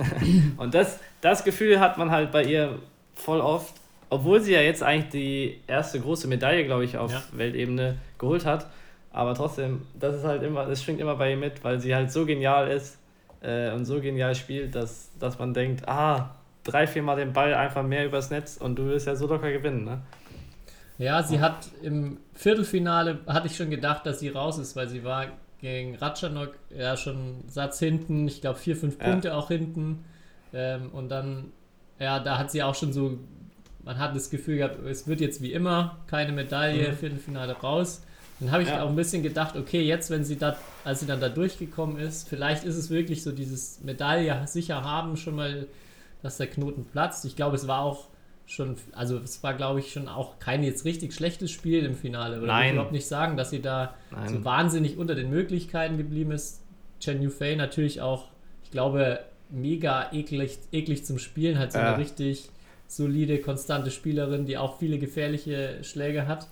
[0.57, 2.77] und das, das Gefühl hat man halt bei ihr
[3.15, 3.73] voll oft,
[4.09, 7.23] obwohl sie ja jetzt eigentlich die erste große Medaille, glaube ich, auf ja.
[7.31, 8.67] Weltebene geholt hat.
[9.11, 12.11] Aber trotzdem, das ist halt immer, das schwingt immer bei ihr mit, weil sie halt
[12.11, 12.99] so genial ist
[13.41, 17.83] äh, und so genial spielt, dass, dass man denkt, ah, drei, viermal den Ball einfach
[17.83, 20.01] mehr übers Netz und du wirst ja so locker gewinnen, ne?
[20.99, 25.05] Ja, sie hat im Viertelfinale, hatte ich schon gedacht, dass sie raus ist, weil sie
[25.05, 25.27] war
[25.61, 29.05] gegen Ratschanok ja schon Satz hinten, ich glaube vier, fünf ja.
[29.09, 30.03] Punkte auch hinten.
[30.53, 31.53] Ähm, und dann,
[31.99, 33.17] ja, da hat sie auch schon so,
[33.83, 36.97] man hat das Gefühl gehabt, es wird jetzt wie immer keine Medaille, mhm.
[36.97, 38.03] Viertelfinale raus.
[38.41, 38.83] Dann habe ich ja.
[38.83, 42.27] auch ein bisschen gedacht, okay, jetzt, wenn sie da, als sie dann da durchgekommen ist,
[42.27, 45.67] vielleicht ist es wirklich so dieses Medaille sicher haben, schon mal,
[46.21, 47.23] dass der Knoten platzt.
[47.23, 48.07] Ich glaube, es war auch
[48.49, 52.39] schon, also es war, glaube ich, schon auch kein jetzt richtig schlechtes Spiel im Finale.
[52.39, 52.67] Oder Nein.
[52.67, 54.27] ich überhaupt nicht sagen, dass sie da Nein.
[54.27, 56.63] so wahnsinnig unter den Möglichkeiten geblieben ist.
[56.99, 58.25] Chen Yufei natürlich auch,
[58.63, 59.19] ich glaube,
[59.51, 61.93] mega eklig, eklig zum Spielen, halt so ja.
[61.93, 62.49] eine richtig
[62.87, 66.47] solide, konstante Spielerin, die auch viele gefährliche Schläge hat.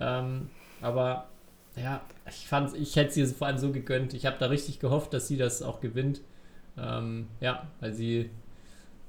[0.00, 0.50] Ähm,
[0.82, 1.28] aber
[1.76, 4.14] ja, ich fand, ich hätte sie vor allem so gegönnt.
[4.14, 6.22] Ich habe da richtig gehofft, dass sie das auch gewinnt.
[6.76, 8.30] Ähm, ja, weil sie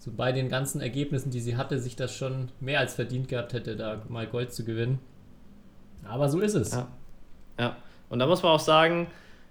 [0.07, 3.53] so bei den ganzen Ergebnissen, die sie hatte, sich das schon mehr als verdient gehabt
[3.53, 4.99] hätte, da mal Gold zu gewinnen.
[6.07, 6.71] Aber so ist es.
[6.71, 6.87] Ja.
[7.59, 7.75] Ja,
[8.09, 9.07] und da muss man auch sagen,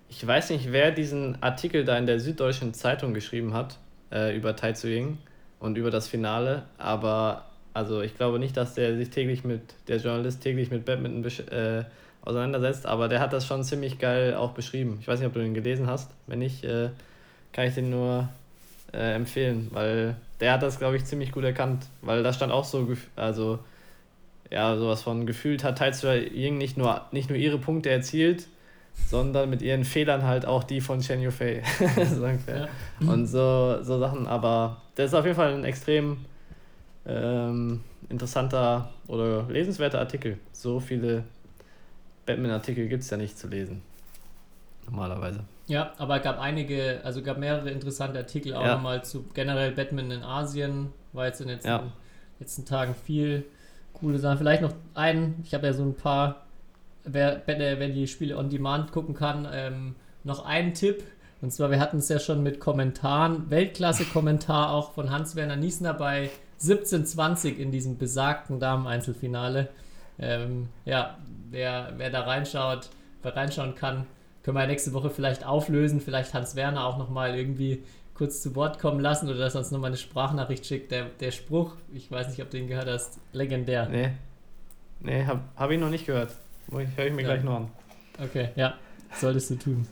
[0.09, 3.79] ich weiß nicht, wer diesen Artikel da in der Süddeutschen Zeitung geschrieben hat,
[4.13, 5.19] äh, über Tai Tzu Ying
[5.59, 9.99] und über das Finale, aber also ich glaube nicht, dass der sich täglich mit, der
[9.99, 11.85] Journalist täglich mit Badminton äh,
[12.23, 14.99] auseinandersetzt, aber der hat das schon ziemlich geil auch beschrieben.
[15.01, 16.11] Ich weiß nicht, ob du den gelesen hast.
[16.27, 16.91] Wenn nicht, äh,
[17.53, 18.29] kann ich den nur
[18.93, 22.65] äh, empfehlen, weil der hat das, glaube ich, ziemlich gut erkannt, weil da stand auch
[22.65, 23.59] so, also
[24.51, 28.47] ja, sowas von gefühlt hat Tai Tzu Ying nicht nur, nicht nur ihre Punkte erzielt,
[29.09, 31.63] sondern mit ihren Fehlern halt auch die von Chen Yufei.
[31.81, 32.69] ja.
[33.01, 36.19] Und so, so Sachen, aber das ist auf jeden Fall ein extrem
[37.07, 40.39] ähm, interessanter oder lesenswerter Artikel.
[40.53, 41.25] So viele
[42.25, 43.83] Batman-Artikel gibt es ja nicht zu lesen.
[44.87, 45.41] Normalerweise.
[45.69, 48.75] Ja, aber es gab einige, also gab mehrere interessante Artikel auch ja.
[48.75, 50.93] nochmal zu generell Batman in Asien.
[51.13, 51.83] War jetzt in den letzten, ja.
[52.39, 53.45] letzten Tagen viel
[53.95, 54.39] coole Sachen.
[54.39, 56.47] Vielleicht noch einen, ich habe ja so ein paar,
[57.05, 61.03] wer, wer die Spiele on Demand gucken kann, ähm, noch einen Tipp.
[61.43, 66.31] Und zwar, wir hatten es ja schon mit Kommentaren, Weltklasse-Kommentar auch von Hans-Werner Niesner bei
[66.61, 69.69] 1720 in diesem besagten Damen-Einzelfinale.
[70.19, 71.19] Ähm, ja,
[71.51, 72.89] wer, wer da reinschaut,
[73.23, 74.07] wer reinschauen kann,
[74.47, 76.01] können wir nächste Woche vielleicht auflösen.
[76.01, 77.83] Vielleicht Hans Werner auch nochmal irgendwie
[78.15, 80.93] kurz zu Wort kommen lassen oder dass er uns nochmal eine Sprachnachricht schickt.
[80.93, 83.89] Der, der Spruch, ich weiß nicht, ob du den gehört hast, legendär.
[83.89, 84.13] Nee.
[85.01, 86.31] Nee, hab, hab ich noch nicht gehört.
[86.71, 87.35] Höre ich mir ja.
[87.35, 87.71] gleich noch an.
[88.23, 88.75] Okay, ja,
[89.17, 89.89] solltest du tun.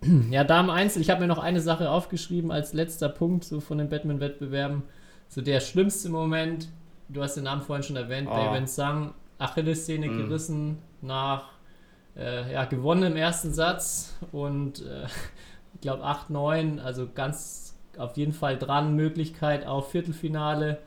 [0.30, 3.78] Ja, Damen Einzel, ich habe mir noch eine Sache aufgeschrieben als letzter Punkt so von
[3.78, 4.82] den Batman-Wettbewerben.
[5.28, 6.68] So der schlimmste Moment,
[7.08, 8.52] du hast den Namen vorhin schon erwähnt, oh.
[8.52, 10.18] Wen Sang, Achillessehne mm.
[10.18, 11.53] gerissen nach
[12.16, 15.06] äh, ja, gewonnen im ersten Satz und äh,
[15.74, 20.78] ich glaube 8, 9, also ganz auf jeden Fall dran, Möglichkeit auf Viertelfinale.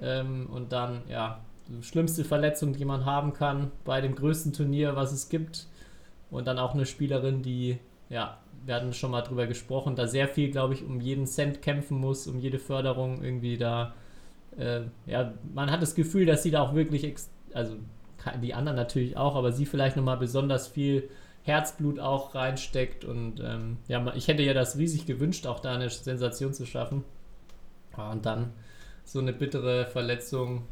[0.00, 1.40] Ähm, und dann, ja,
[1.80, 5.66] schlimmste Verletzung, die man haben kann bei dem größten Turnier, was es gibt.
[6.30, 10.28] Und dann auch eine Spielerin, die, ja, wir hatten schon mal drüber gesprochen, da sehr
[10.28, 13.94] viel, glaube ich, um jeden Cent kämpfen muss, um jede Förderung irgendwie da,
[14.56, 17.14] äh, ja, man hat das Gefühl, dass sie da auch wirklich,
[17.52, 17.76] also
[18.40, 21.08] die anderen natürlich auch, aber sie vielleicht nochmal besonders viel
[21.42, 23.04] Herzblut auch reinsteckt.
[23.04, 27.04] Und ähm, ja, ich hätte ja das riesig gewünscht, auch da eine Sensation zu schaffen.
[27.96, 28.52] Und dann
[29.04, 30.62] so eine bittere Verletzung,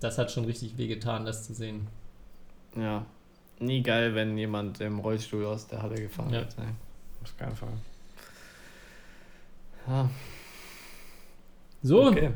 [0.00, 1.86] das hat schon richtig wehgetan, das zu sehen.
[2.76, 3.06] Ja,
[3.58, 6.40] nie geil, wenn jemand im Rollstuhl aus der Halle gefahren ja.
[6.40, 6.58] wird.
[6.58, 6.74] Nee,
[7.22, 7.72] auf keinen Fall.
[9.86, 10.10] Ja.
[11.82, 12.32] So, okay.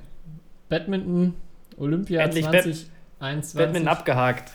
[0.68, 1.34] Badminton,
[1.76, 2.46] Olympia Endlich
[3.22, 3.54] 2021.
[3.54, 4.52] Badminton abgehakt.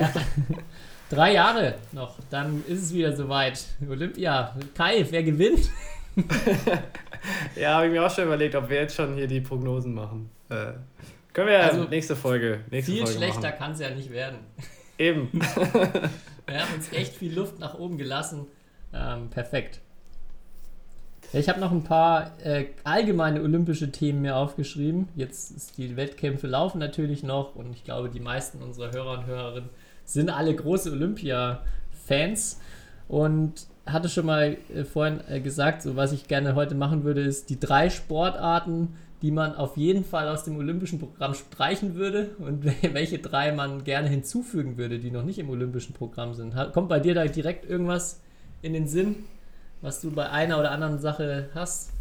[0.00, 0.12] Ja.
[1.10, 3.64] Drei Jahre noch, dann ist es wieder soweit.
[3.88, 4.56] Olympia.
[4.74, 5.70] Kai, wer gewinnt?
[7.56, 10.30] ja, habe ich mir auch schon überlegt, ob wir jetzt schon hier die Prognosen machen.
[10.48, 10.72] Äh,
[11.32, 12.60] können wir also, nächste Folge.
[12.70, 14.38] Nächste viel Folge schlechter kann es ja nicht werden.
[14.98, 15.28] Eben.
[16.46, 18.46] wir haben uns echt viel Luft nach oben gelassen.
[18.94, 19.80] Ähm, perfekt.
[21.32, 25.08] Ich habe noch ein paar äh, allgemeine olympische Themen mir aufgeschrieben.
[25.16, 29.26] Jetzt ist die Wettkämpfe laufen natürlich noch und ich glaube, die meisten unserer Hörer und
[29.26, 29.70] Hörerinnen
[30.04, 32.60] sind alle große Olympia-Fans
[33.08, 37.22] und hatte schon mal äh, vorhin äh, gesagt, so was ich gerne heute machen würde,
[37.22, 42.30] ist die drei Sportarten, die man auf jeden Fall aus dem olympischen Programm streichen würde
[42.38, 46.54] und welche drei man gerne hinzufügen würde, die noch nicht im olympischen Programm sind.
[46.72, 48.20] Kommt bei dir da direkt irgendwas
[48.62, 49.16] in den Sinn,
[49.80, 51.92] was du bei einer oder anderen Sache hast?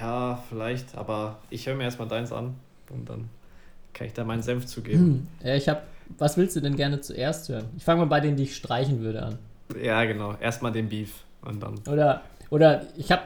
[0.00, 2.54] Ja, vielleicht, aber ich höre mir erstmal deins an
[2.90, 3.28] und dann
[3.92, 5.26] kann ich da meinen Senf zugeben.
[5.40, 5.46] Hm.
[5.46, 5.82] Ja, ich habe
[6.18, 7.66] was willst du denn gerne zuerst hören?
[7.76, 9.38] Ich fange mal bei denen, die ich streichen würde, an.
[9.80, 10.34] Ja, genau.
[10.40, 11.80] Erstmal den Beef und dann.
[11.90, 13.22] Oder, oder ich habe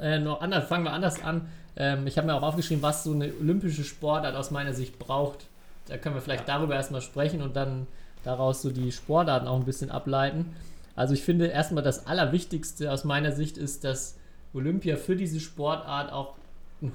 [0.00, 1.48] äh, noch anders, fangen wir anders an.
[1.76, 5.46] Ähm, ich habe mir auch aufgeschrieben, was so eine olympische Sportart aus meiner Sicht braucht.
[5.88, 6.56] Da können wir vielleicht ja.
[6.56, 7.86] darüber erstmal sprechen und dann
[8.24, 10.54] daraus so die Sportarten auch ein bisschen ableiten.
[10.94, 14.18] Also ich finde erstmal das Allerwichtigste aus meiner Sicht ist, dass
[14.52, 16.36] Olympia für diese Sportart auch
[16.80, 16.92] einen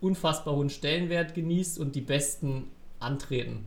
[0.00, 2.68] unfassbar hohen Stellenwert genießt und die Besten
[3.00, 3.64] antreten.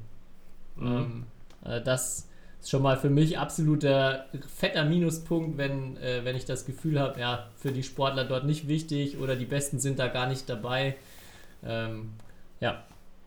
[0.75, 0.85] Mhm.
[0.85, 1.25] Ähm,
[1.65, 2.29] äh, das
[2.61, 7.19] ist schon mal für mich absoluter fetter Minuspunkt, wenn, äh, wenn ich das Gefühl habe,
[7.19, 10.95] ja, für die Sportler dort nicht wichtig oder die Besten sind da gar nicht dabei.
[11.65, 12.13] Ähm,
[12.61, 12.83] ja,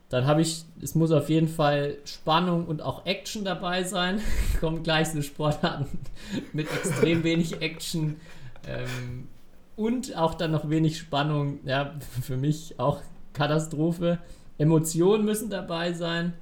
[0.08, 4.20] dann habe ich, es muss auf jeden Fall Spannung und auch Action dabei sein.
[4.60, 5.86] Kommen gleich so Sportarten
[6.52, 8.16] mit extrem wenig Action
[8.66, 9.26] ähm,
[9.74, 11.58] und auch dann noch wenig Spannung.
[11.64, 13.00] Ja, für mich auch
[13.32, 14.18] Katastrophe.
[14.58, 16.34] Emotionen müssen dabei sein.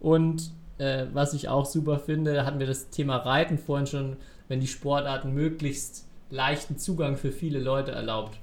[0.00, 4.16] Und äh, was ich auch super finde, hatten wir das Thema Reiten vorhin schon,
[4.48, 8.38] wenn die Sportarten möglichst leichten Zugang für viele Leute erlaubt.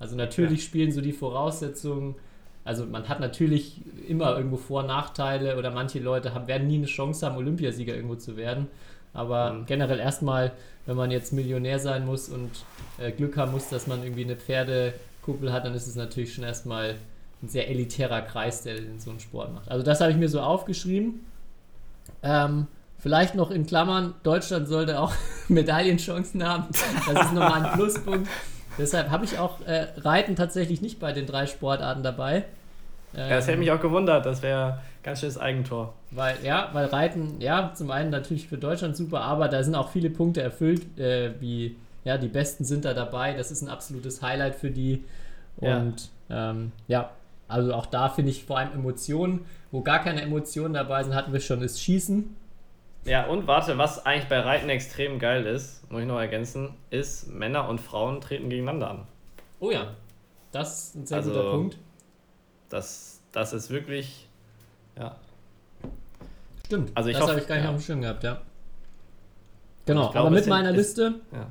[0.00, 0.66] Also natürlich ja.
[0.66, 2.16] spielen so die Voraussetzungen,
[2.64, 6.76] also man hat natürlich immer irgendwo Vor- und Nachteile oder manche Leute haben, werden nie
[6.78, 8.68] eine Chance haben, Olympiasieger irgendwo zu werden.
[9.12, 9.66] Aber Mhm.
[9.66, 10.52] generell erstmal,
[10.86, 12.50] wenn man jetzt Millionär sein muss und
[12.98, 16.44] äh, Glück haben muss, dass man irgendwie eine Pferdekuppel hat, dann ist es natürlich schon
[16.44, 16.96] erstmal
[17.42, 19.70] ein sehr elitärer Kreis, der den so einen Sport macht.
[19.70, 21.20] Also das habe ich mir so aufgeschrieben.
[22.22, 22.66] Ähm,
[22.98, 25.12] vielleicht noch in Klammern, Deutschland sollte auch
[25.48, 26.64] Medaillenchancen haben.
[27.06, 28.28] Das ist nochmal ein Pluspunkt.
[28.78, 32.44] Deshalb habe ich auch äh, Reiten tatsächlich nicht bei den drei Sportarten dabei.
[33.12, 35.94] Ja, das hätte Ähm, mich auch gewundert, das wäre ganz schönes Eigentor.
[36.10, 39.90] weil, ja, weil Reiten, ja, zum einen natürlich für Deutschland super, aber da sind auch
[39.90, 44.22] viele Punkte erfüllt, äh, wie, ja, die Besten sind da dabei, das ist ein absolutes
[44.22, 45.04] Highlight für die.
[45.60, 45.78] Ja.
[45.78, 47.10] Und ähm, ja,
[47.46, 51.32] also auch da finde ich vor allem Emotionen, wo gar keine Emotionen dabei sind, hatten
[51.32, 52.34] wir schon, ist Schießen.
[53.04, 57.28] Ja, und warte, was eigentlich bei Reiten extrem geil ist, muss ich noch ergänzen, ist,
[57.28, 59.06] Männer und Frauen treten gegeneinander an.
[59.60, 59.94] Oh ja,
[60.52, 61.78] das ist ein sehr Also, guter Punkt.
[62.70, 64.28] Das, das ist wirklich,
[64.98, 65.16] ja.
[66.66, 67.70] Stimmt, also ich das habe ich gar nicht ja.
[67.70, 68.40] auf dem Schirm gehabt, ja.
[69.86, 71.46] Genau, Ich glaube, aber mit meiner es- Liste ja.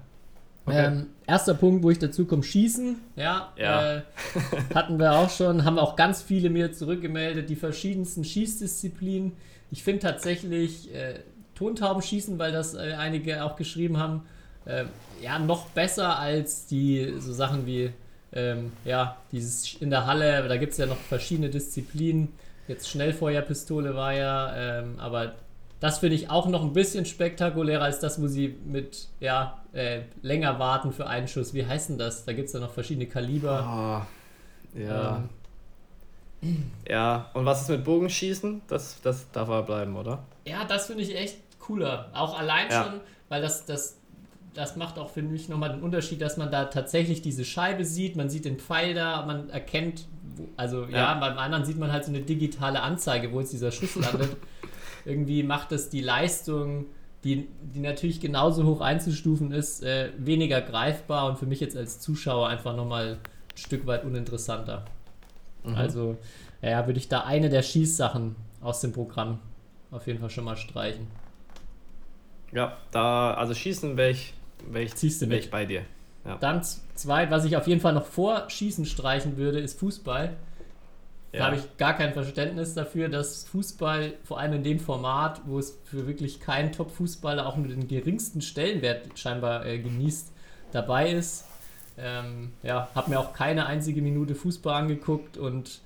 [0.66, 0.86] Okay.
[0.86, 2.96] Ähm, erster Punkt, wo ich dazu komme, Schießen.
[3.18, 3.98] Ja, Ja.
[3.98, 4.02] Äh,
[4.74, 9.34] hatten wir auch schon, haben auch ganz viele mir zurückgemeldet, die verschiedensten Schießdisziplinen.
[9.72, 11.20] Ich finde tatsächlich äh,
[11.64, 14.24] Tontaubenschießen, weil das äh, einige auch geschrieben haben,
[14.66, 14.86] äh,
[15.22, 17.92] ja, noch besser als die so Sachen wie,
[18.34, 22.30] ähm, ja, dieses in der Halle, da gibt es ja noch verschiedene Disziplinen.
[22.68, 25.34] Jetzt Schnellfeuerpistole war ja, ähm, aber
[25.80, 30.02] das finde ich auch noch ein bisschen spektakulärer als das, wo sie mit, ja, äh,
[30.22, 31.54] länger warten für einen Schuss.
[31.54, 32.26] Wie heißt denn das?
[32.26, 33.52] Da gibt es ja noch verschiedene Kaliber.
[33.64, 34.08] Ah,
[34.74, 35.18] ja.
[35.18, 35.30] Ähm,
[36.88, 38.62] Ja, und was ist mit Bogenschießen?
[38.68, 40.24] Das, das darf aber bleiben, oder?
[40.46, 42.10] ja, das finde ich echt cooler.
[42.14, 42.84] Auch allein Ja.
[42.84, 43.00] schon,
[43.30, 43.98] weil das, das,
[44.54, 48.16] das macht auch für mich nochmal den Unterschied, dass man da tatsächlich diese Scheibe sieht,
[48.16, 50.06] man sieht den Pfeil da, man erkennt,
[50.36, 50.98] wo, also ja.
[50.98, 51.14] Ja.
[51.16, 54.36] beim anderen sieht man halt so eine digitale Anzeige, wo jetzt dieser Schuss landet.
[55.06, 56.86] Irgendwie macht es die Leistung,
[57.24, 62.00] die, die natürlich genauso hoch einzustufen ist, äh, weniger greifbar und für mich jetzt als
[62.00, 63.14] Zuschauer einfach nochmal
[63.54, 64.86] ein Stück weit uninteressanter.
[65.64, 65.76] Mhm.
[65.76, 66.18] Also,
[66.62, 69.40] ja, würde ich da eine der Schießsachen aus dem Programm
[69.92, 71.08] auf jeden Fall schon mal streichen.
[72.54, 74.34] Ja, da, also Schießen wäre ich,
[74.70, 75.82] wär ich, Ziehst du wär ich bei dir.
[76.40, 80.36] Dann z- zwei, was ich auf jeden Fall noch vor Schießen streichen würde, ist Fußball.
[81.34, 81.46] Da Ja.
[81.48, 85.80] habe ich gar kein Verständnis dafür, dass Fußball, vor allem in dem Format, wo es
[85.84, 90.32] für wirklich keinen Top-Fußballer auch nur den geringsten Stellenwert scheinbar äh, genießt,
[90.72, 91.46] dabei ist.
[91.98, 95.82] Ähm, ja, habe mir auch keine einzige Minute Fußball angeguckt und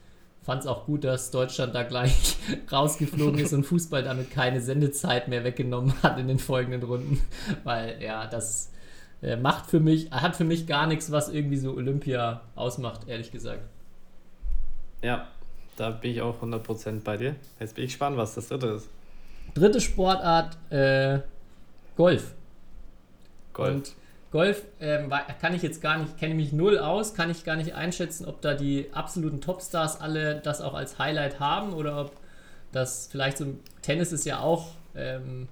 [0.48, 2.38] fand es auch gut, dass Deutschland da gleich
[2.72, 7.22] rausgeflogen ist und Fußball damit keine Sendezeit mehr weggenommen hat in den folgenden Runden.
[7.66, 8.72] Weil ja, das
[9.22, 13.34] äh, macht für mich, hat für mich gar nichts, was irgendwie so Olympia ausmacht, ehrlich
[13.34, 13.60] gesagt.
[15.02, 15.28] Ja,
[15.76, 17.36] da bin ich auch 100% bei dir.
[17.60, 18.88] Jetzt bin ich gespannt, was das dritte ist.
[19.54, 21.20] Dritte Sportart, äh,
[21.98, 22.36] Golf.
[23.52, 23.76] Golf.
[23.76, 23.96] Und
[24.38, 25.12] Golf ähm,
[25.42, 28.40] kann ich jetzt gar nicht, kenne mich null aus, kann ich gar nicht einschätzen, ob
[28.40, 32.12] da die absoluten Topstars alle das auch als Highlight haben oder ob
[32.72, 33.48] das vielleicht so
[33.82, 35.48] Tennis ist ja auch ähm,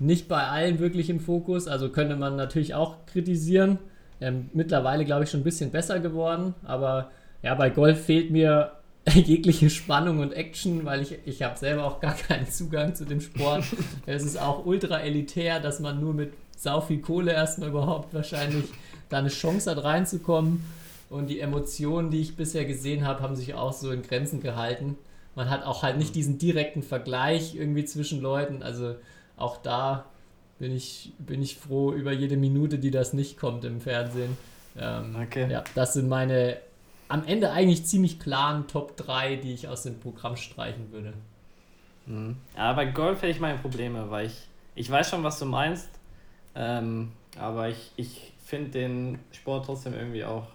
[0.00, 3.78] nicht bei allen wirklich im Fokus, also könnte man natürlich auch kritisieren.
[4.20, 7.12] Ähm, mittlerweile glaube ich schon ein bisschen besser geworden, aber
[7.44, 8.72] ja, bei Golf fehlt mir
[9.08, 13.20] jegliche Spannung und Action, weil ich, ich habe selber auch gar keinen Zugang zu dem
[13.20, 13.66] Sport.
[14.06, 18.64] es ist auch ultra elitär, dass man nur mit sau viel Kohle erstmal überhaupt wahrscheinlich
[19.08, 20.64] da eine Chance hat reinzukommen.
[21.08, 24.98] Und die Emotionen, die ich bisher gesehen habe, haben sich auch so in Grenzen gehalten.
[25.36, 28.62] Man hat auch halt nicht diesen direkten Vergleich irgendwie zwischen Leuten.
[28.62, 28.96] Also
[29.36, 30.06] auch da
[30.58, 34.36] bin ich, bin ich froh über jede Minute, die das nicht kommt im Fernsehen.
[34.76, 35.50] Ähm, Okay.
[35.50, 36.56] Ja, das sind meine
[37.08, 41.12] am Ende eigentlich ziemlich klaren Top 3, die ich aus dem Programm streichen würde.
[42.06, 42.36] Mhm.
[42.56, 45.88] Ja, bei Golf hätte ich meine Probleme, weil ich, ich weiß schon, was du meinst,
[46.56, 50.46] ähm, aber ich, ich finde den Sport trotzdem irgendwie auch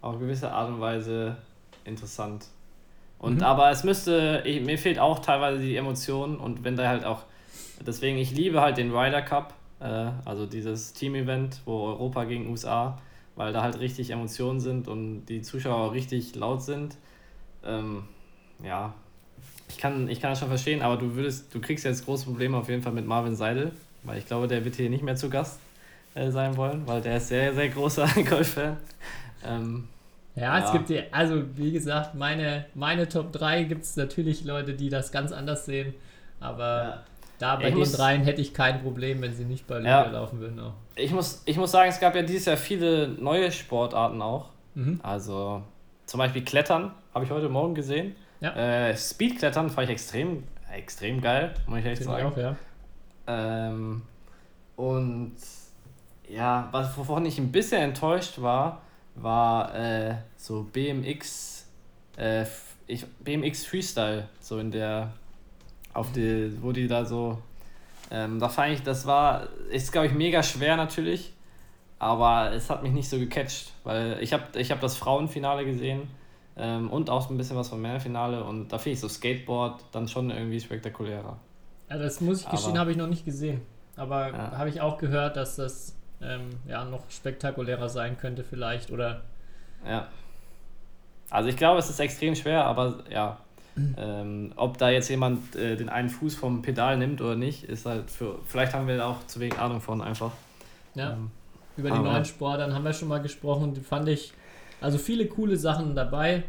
[0.00, 1.36] auf gewisse Art und Weise
[1.84, 2.46] interessant.
[3.18, 3.42] Und Mhm.
[3.42, 7.22] aber es müsste, ich, mir fehlt auch teilweise die Emotion und wenn da halt auch,
[7.86, 12.98] deswegen, ich liebe halt den Ryder Cup, äh, also dieses Team-Event, wo Europa gegen USA,
[13.36, 16.96] weil da halt richtig Emotionen sind und die Zuschauer richtig laut sind.
[17.64, 18.04] Ähm,
[18.62, 18.94] ja,
[19.68, 22.56] ich kann, ich kann das schon verstehen, aber du würdest, du kriegst jetzt große Probleme
[22.56, 23.72] auf jeden Fall mit Marvin Seidel,
[24.04, 25.58] weil ich glaube, der wird hier nicht mehr zu Gast
[26.14, 28.76] äh, sein wollen, weil der ist sehr, sehr großer Golf-Fan.
[29.46, 29.88] Ähm,
[30.36, 30.72] Ja, es Ja.
[30.72, 35.12] gibt ja, also wie gesagt, meine, meine Top 3 gibt es natürlich Leute, die das
[35.12, 35.94] ganz anders sehen.
[36.40, 37.02] Aber
[37.38, 40.04] da bei Ich den muss- dreien hätte ich kein Problem, wenn sie nicht bei Olympia
[40.06, 40.10] Ja.
[40.10, 40.58] laufen würden.
[40.60, 40.72] Auch.
[40.96, 44.50] ich, muss, ich muss sagen, es gab ja dieses Jahr viele neue Sportarten auch.
[44.74, 45.00] Mhm.
[45.02, 45.62] Also
[46.06, 48.16] zum Beispiel Klettern, habe ich heute Morgen gesehen.
[48.40, 48.54] Ja.
[48.56, 50.42] Äh, Speedklettern fand ich extrem,
[50.72, 52.32] extrem geil, muss ich echt Finde ich sagen.
[52.32, 52.56] auch, ja.
[53.26, 54.02] Ähm,
[54.76, 55.36] und
[56.28, 58.82] ja, was, wovon ich ein bisschen enttäuscht war,
[59.14, 61.66] war äh, so BMX,
[62.16, 62.44] äh,
[62.86, 65.12] ich, BMX Freestyle, so in der,
[65.92, 67.38] auf die, wo die da so,
[68.10, 71.32] ähm, da fand ich, das war, ist glaube ich mega schwer natürlich,
[71.98, 76.08] aber es hat mich nicht so gecatcht, weil ich habe ich hab das Frauenfinale gesehen
[76.56, 80.08] ähm, und auch ein bisschen was vom Männerfinale und da finde ich so Skateboard dann
[80.08, 81.38] schon irgendwie spektakulärer.
[81.94, 83.60] Ja, das muss ich gestehen, habe ich noch nicht gesehen.
[83.96, 84.58] Aber Ja.
[84.58, 88.90] habe ich auch gehört, dass das ähm, ja noch spektakulärer sein könnte vielleicht.
[88.90, 89.22] Oder
[89.86, 90.08] Ja.
[91.30, 93.38] Also ich glaube, es ist extrem schwer, aber ja.
[93.96, 97.86] Ähm, ob da jetzt jemand äh, den einen Fuß vom Pedal nimmt oder nicht, ist
[97.86, 98.38] halt für.
[98.46, 100.30] Vielleicht haben wir da auch zu wenig Ahnung von einfach.
[100.94, 101.30] ja, Ähm,
[101.76, 103.74] über die neuen Sportarten haben wir schon mal gesprochen.
[103.74, 104.32] Die fand ich,
[104.80, 106.44] also viele coole Sachen dabei.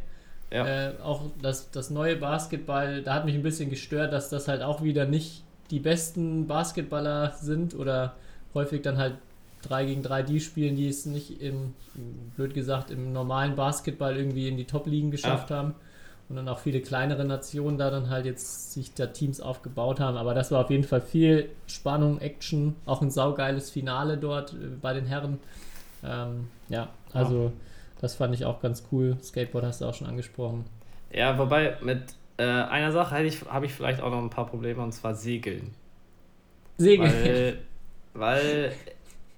[0.52, 0.90] Ja.
[0.90, 4.62] Äh, auch das, das neue Basketball, da hat mich ein bisschen gestört, dass das halt
[4.62, 8.16] auch wieder nicht die besten Basketballer sind oder
[8.54, 9.16] häufig dann halt
[9.64, 11.74] 3 gegen 3 die spielen, die es nicht im,
[12.36, 15.74] blöd gesagt, im normalen Basketball irgendwie in die Top-Ligen geschafft haben.
[16.28, 20.18] Und dann auch viele kleinere Nationen da dann halt jetzt sich da Teams aufgebaut haben.
[20.18, 24.56] Aber das war auf jeden Fall viel Spannung, Action, auch ein saugeiles Finale dort äh,
[24.82, 25.40] bei den Herren.
[26.04, 27.52] Ähm, ja, also
[28.02, 29.18] das fand ich auch ganz cool.
[29.22, 30.66] Skateboard hast du auch schon angesprochen.
[31.12, 32.04] ja, wobei mit
[32.38, 35.74] äh, einer Sache ich, habe ich vielleicht auch noch ein paar Probleme und zwar Segeln.
[36.78, 37.08] Segel.
[37.08, 37.58] Weil,
[38.14, 38.72] weil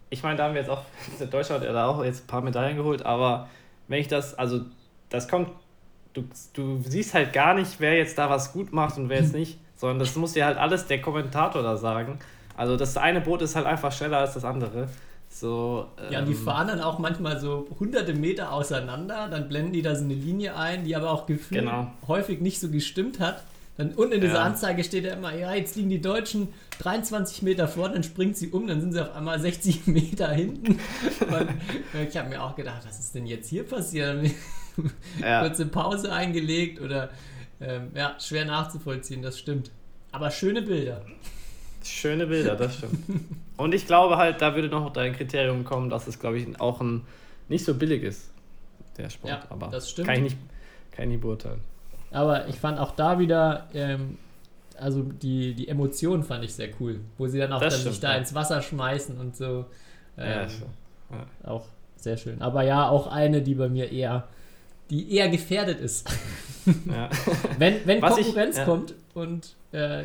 [0.09, 0.83] ich meine, da haben wir jetzt auch,
[1.31, 3.47] Deutschland hat da auch jetzt ein paar Medaillen geholt, aber
[3.87, 4.61] wenn ich das, also
[5.09, 5.49] das kommt,
[6.13, 9.33] du, du siehst halt gar nicht, wer jetzt da was gut macht und wer jetzt
[9.35, 12.19] nicht, sondern das muss dir halt alles der Kommentator da sagen.
[12.55, 14.89] Also das eine Boot ist halt einfach schneller als das andere.
[15.39, 19.81] So, Ja, die ähm, fahren dann auch manchmal so hunderte Meter auseinander, dann blenden die
[19.81, 21.91] da so eine Linie ein, die aber auch gefühlt Genau.
[22.07, 23.43] häufig nicht so gestimmt hat.
[23.77, 24.43] Dann unten in dieser Ja.
[24.43, 26.47] Anzeige steht ja immer, ja, jetzt liegen die Deutschen
[26.79, 30.79] 23 Meter vor, dann springt sie um, dann sind sie auf einmal 60 Meter hinten.
[31.19, 34.31] Und ich habe mir auch gedacht, was ist denn jetzt hier passiert?
[35.21, 35.41] ja.
[35.47, 37.09] Kurze Pause eingelegt oder
[37.61, 39.69] ähm, ja, schwer nachzuvollziehen, das stimmt.
[40.11, 41.03] Aber schöne Bilder.
[41.83, 42.97] Schöne Bilder, das stimmt.
[43.57, 46.81] Und ich glaube halt, da würde noch dein Kriterium kommen, dass es, glaube ich, auch
[46.81, 47.03] ein
[47.49, 48.29] nicht so billig ist,
[48.97, 49.31] der Sport.
[49.31, 50.07] Ja, aber das stimmt.
[50.07, 50.37] Kann ich nicht,
[50.91, 51.61] kann ich nicht beurteilen.
[52.11, 54.17] Aber ich fand auch da wieder, ähm,
[54.77, 57.93] also die, die Emotionen fand ich sehr cool, wo sie dann auch Das dann stimmt,
[57.95, 58.17] sich da ja.
[58.17, 59.65] ins Wasser schmeißen und so.
[60.17, 60.67] Ähm, ja, schon.
[61.43, 61.65] auch
[61.95, 62.41] sehr schön.
[62.41, 64.27] Aber ja, auch eine, die bei mir eher,
[64.89, 66.09] die eher gefährdet ist.
[66.85, 67.09] ja.
[67.57, 68.65] Wenn, wenn Was ich- Konkurrenz ja.
[68.65, 70.03] kommt und äh,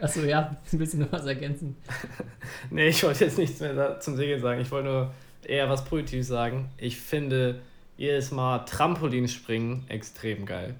[0.00, 1.76] achso, ja, ein bisschen noch was ergänzen.
[2.70, 4.60] Nee, ich wollte jetzt nichts mehr zum Segeln sagen.
[4.60, 5.10] Ich wollte nur
[5.44, 6.70] eher was Positives sagen.
[6.78, 7.60] Ich finde
[7.96, 10.74] jedes Mal Trampolinspringen extrem geil.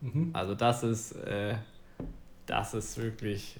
[0.00, 0.30] Mhm.
[0.32, 1.54] Also das ist, äh,
[2.46, 3.56] das ist wirklich,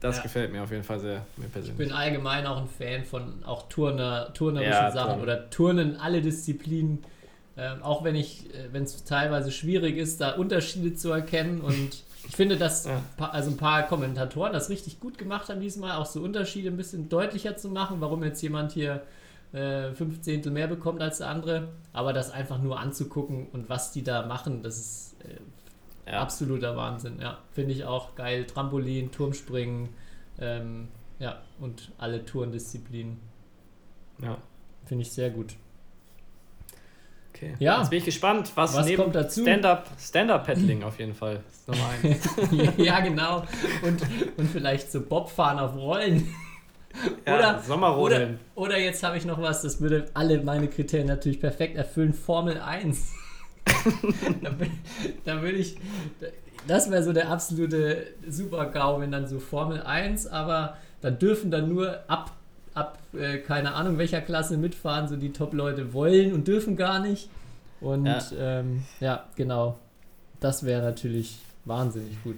[0.00, 0.22] das Ja.
[0.22, 1.78] gefällt mir auf jeden Fall sehr, mir Ich persönlich.
[1.78, 7.04] bin allgemein auch ein Fan von auch Turner, turnerischen Ja, Sachen oder Turnen, alle Disziplinen.
[7.56, 11.60] Ähm, auch wenn ich, äh, wenn es teilweise schwierig ist, da Unterschiede zu erkennen.
[11.60, 13.02] Und ich finde, dass Ja.
[13.18, 17.08] also ein paar Kommentatoren das richtig gut gemacht haben diesmal, auch so Unterschiede ein bisschen
[17.08, 19.02] deutlicher zu machen, warum jetzt jemand hier
[19.52, 21.70] äh, fünf Zehntel mehr bekommt als der andere.
[21.92, 26.20] Aber das einfach nur anzugucken und was die da machen, das ist äh, Ja.
[26.22, 27.18] absoluter Wahnsinn.
[27.20, 28.46] Ja, finde ich auch geil.
[28.46, 29.88] Trampolin, Turmspringen,
[30.38, 30.86] ähm,
[31.18, 33.18] ja, und alle Tourendisziplinen.
[34.22, 34.38] Ja.
[34.86, 35.56] Finde ich sehr gut.
[37.40, 37.54] Okay.
[37.58, 37.78] Ja.
[37.78, 39.40] Jetzt bin ich gespannt, was, Was neben kommt dazu?
[39.42, 41.40] Stand-up, Stand-up-Paddling auf jeden Fall.
[41.66, 42.28] Nummer eins.
[42.76, 43.44] ja, genau.
[43.82, 44.02] Und,
[44.36, 46.28] und vielleicht so Bobfahren auf Rollen.
[47.24, 48.40] Ja, Oder- Oder, Sommerrodeln.
[48.56, 52.12] oder jetzt habe ich noch was, das würde alle meine Kriterien natürlich perfekt erfüllen.
[52.12, 53.12] Formel 1.
[54.42, 54.70] da, will,
[55.24, 55.76] da will ich.
[56.66, 61.68] Das wäre so der absolute Super-GAU, wenn dann so Formel 1, aber dann dürfen dann
[61.68, 62.32] nur ab,
[62.74, 67.28] ab äh, keine Ahnung welcher Klasse mitfahren, so die Top-Leute wollen und dürfen gar nicht.
[67.80, 68.20] Und Ja.
[68.38, 69.78] ähm, ja genau.
[70.40, 72.36] Das wäre natürlich wahnsinnig gut.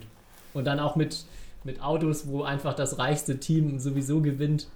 [0.54, 1.24] Und dann auch mit,
[1.64, 4.68] mit Autos, wo einfach das reichste Team sowieso gewinnt.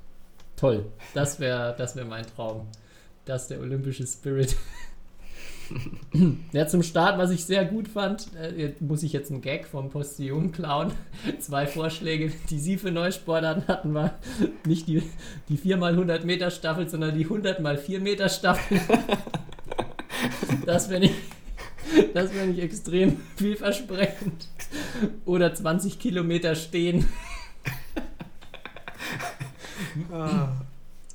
[0.56, 0.86] Toll.
[1.14, 2.66] Das wäre das wär mein Traum.
[3.24, 4.56] Das ist der olympische Spirit.
[6.52, 9.66] ja, zum Start, was ich sehr gut fand, äh, jetzt muss ich jetzt einen Gag
[9.66, 10.92] vom Postillon klauen.
[11.40, 14.14] Zwei Vorschläge, die Sie für Neusportarten hatten, war
[14.64, 15.02] nicht die,
[15.48, 18.80] die 4x100 Meter Staffel, sondern die 100 x 4 Meter Staffel.
[20.64, 21.14] Das wäre nicht,
[22.14, 24.48] das wär nicht extrem vielversprechend.
[25.24, 27.06] Oder 20 Kilometer stehen.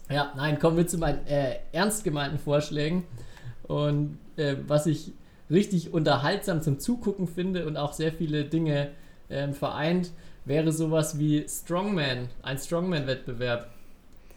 [0.09, 3.03] Ja, nein, kommen wir zu meinen äh, ernst gemeinten Vorschlägen.
[3.63, 5.13] Und äh, was ich
[5.49, 8.89] richtig unterhaltsam zum Zugucken finde und auch sehr viele Dinge
[9.29, 10.11] ähm, vereint,
[10.45, 13.69] wäre sowas wie Strongman, ein Strongman-Wettbewerb.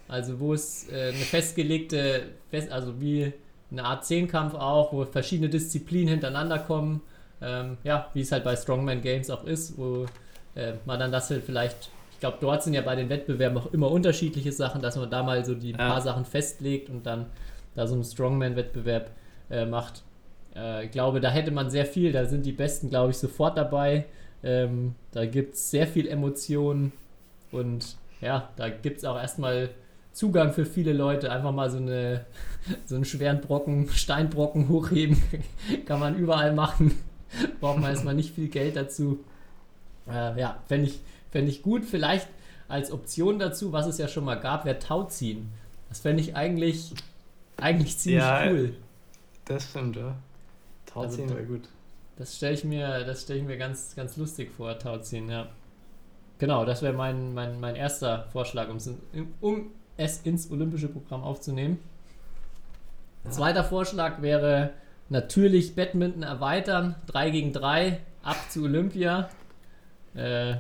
[0.07, 3.33] Also wo es äh, eine festgelegte, fest, also wie
[3.71, 7.01] eine Art Zehnkampf auch, wo verschiedene Disziplinen hintereinander kommen.
[7.41, 10.07] Ähm, ja, wie es halt bei Strongman Games auch ist, wo
[10.55, 13.73] äh, man dann das halt vielleicht, ich glaube, dort sind ja bei den Wettbewerben auch
[13.73, 15.77] immer unterschiedliche Sachen, dass man da mal so die ja.
[15.77, 17.27] paar Sachen festlegt und dann
[17.75, 19.11] da so einen Strongman-Wettbewerb
[19.51, 20.03] äh, macht.
[20.55, 23.57] Äh, ich glaube, da hätte man sehr viel, da sind die Besten, glaube ich, sofort
[23.57, 24.07] dabei.
[24.43, 26.93] Ähm, da gibt es sehr viel Emotionen
[27.51, 29.71] und ja, da gibt es auch erstmal
[30.13, 31.31] Zugang für viele Leute.
[31.31, 32.25] Einfach mal so, eine,
[32.87, 35.23] so einen schweren Brocken, Steinbrocken hochheben,
[35.87, 36.97] kann man überall machen.
[37.61, 39.19] Braucht man erstmal nicht viel Geld dazu.
[40.09, 41.85] Äh, ja, fände ich, fänd ich gut.
[41.85, 42.29] Vielleicht
[42.69, 45.51] als Option dazu, was es ja schon mal gab, wäre Tauziehen.
[45.89, 46.93] Das fände ich eigentlich,
[47.57, 48.75] eigentlich ziemlich ja, cool.
[49.45, 50.17] Das stimmt, ja.
[50.87, 51.69] Tauziehen also, wäre gut.
[52.17, 55.49] Das stelle ich mir, stell ich mir ganz, ganz lustig vor, Tauziehen, ja.
[56.39, 58.77] Genau, das wäre mein, mein, mein erster Vorschlag, um
[59.97, 61.79] es ins olympische Programm aufzunehmen.
[63.25, 63.31] Ja.
[63.31, 64.73] Zweiter Vorschlag wäre
[65.09, 69.29] natürlich Badminton erweitern, 3 gegen 3, ab zu Olympia.
[70.15, 70.57] Äh,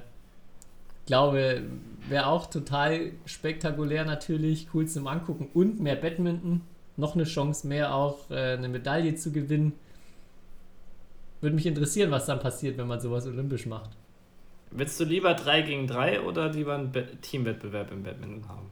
[1.06, 1.62] glaube,
[2.08, 6.62] wäre auch total spektakulär natürlich, cool zum Angucken und mehr Badminton.
[6.96, 9.72] Noch eine Chance mehr auch äh, eine Medaille zu gewinnen.
[11.40, 13.90] Würde mich interessieren, was dann passiert, wenn man sowas olympisch macht.
[14.70, 18.70] Willst du lieber 3 gegen 3 oder lieber einen Teamwettbewerb im Badminton haben?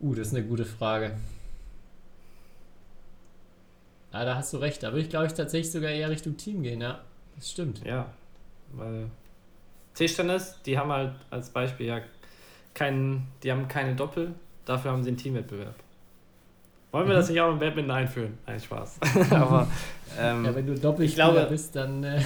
[0.00, 1.16] Uh, das ist eine gute Frage.
[4.12, 4.82] Ja, da hast du recht.
[4.82, 7.00] Da würde ich, glaube ich, tatsächlich sogar eher Richtung Team gehen, ja.
[7.36, 7.84] Das stimmt.
[7.84, 8.12] Ja,
[8.72, 9.10] weil
[9.94, 12.00] Tischtennis, die haben halt als Beispiel ja
[12.74, 14.34] keinen, die haben keine Doppel,
[14.64, 15.74] dafür haben sie einen Teamwettbewerb.
[16.92, 17.18] Wollen wir mhm.
[17.18, 18.38] das nicht auch im Badminton einführen?
[18.46, 19.00] Nein, Spaß.
[19.30, 19.68] aber
[20.18, 22.20] ähm, ja, wenn du Doppelspieler bist, dann äh,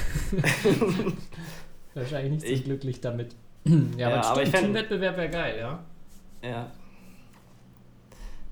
[1.95, 3.35] wahrscheinlich nicht so ich, glücklich damit.
[3.97, 5.79] ja, aber, ja, aber Teamwettbewerb wäre geil, ja.
[6.43, 6.71] Ja,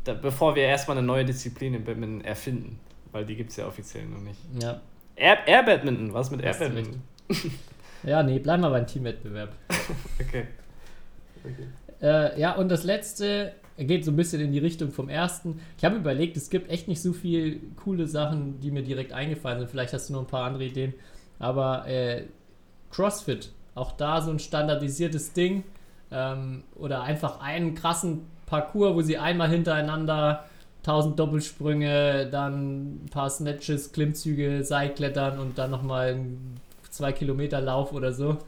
[0.06, 2.78] da, bevor wir erstmal eine neue Disziplin im Badminton erfinden,
[3.12, 4.38] weil die gibt es ja offiziell noch nicht.
[4.60, 4.80] Ja.
[5.16, 7.02] Air, Air Badminton, was mit Air Badminton?
[8.02, 9.52] ja, nee, bleiben wir beim Teamwettbewerb.
[10.20, 10.46] okay.
[11.44, 11.66] okay.
[12.00, 13.52] Äh, ja, und das letzte
[13.84, 15.60] geht so ein bisschen in die Richtung vom ersten.
[15.76, 19.58] Ich habe überlegt, es gibt echt nicht so viele coole Sachen, die mir direkt eingefallen
[19.58, 19.70] sind.
[19.70, 20.94] Vielleicht hast du noch ein paar andere Ideen.
[21.38, 22.24] Aber äh,
[22.90, 25.64] CrossFit, auch da so ein standardisiertes Ding.
[26.10, 30.44] Ähm, oder einfach einen krassen Parcours, wo sie einmal hintereinander
[30.86, 36.60] 1000 Doppelsprünge, dann ein paar Snatches, Klimmzüge, Seilklettern und dann nochmal ein
[36.90, 38.38] 2 Kilometer Lauf oder so.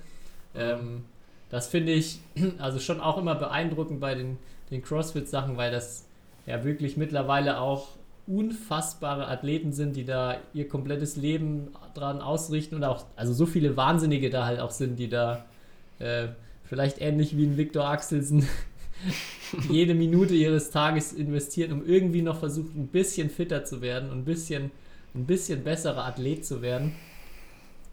[0.55, 1.05] Ähm,
[1.51, 2.21] das finde ich
[2.59, 4.39] also schon auch immer beeindruckend bei den,
[4.71, 6.07] den CrossFit-Sachen, weil das
[6.47, 7.89] ja wirklich mittlerweile auch
[8.27, 13.77] unfassbare Athleten sind, die da ihr komplettes Leben dran ausrichten und auch, also so viele
[13.77, 15.47] Wahnsinnige da halt auch sind, die da
[15.99, 16.29] äh,
[16.65, 18.47] vielleicht ähnlich wie ein Viktor Axelsen
[19.71, 24.19] jede Minute ihres Tages investieren, um irgendwie noch versucht, ein bisschen fitter zu werden und
[24.19, 24.71] ein bisschen,
[25.15, 26.95] ein bisschen besserer Athlet zu werden.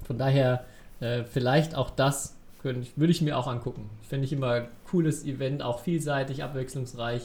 [0.06, 0.66] Von daher
[1.00, 3.90] äh, vielleicht auch das könnte, würde ich mir auch angucken.
[4.08, 7.24] Finde ich immer cooles Event, auch vielseitig, abwechslungsreich.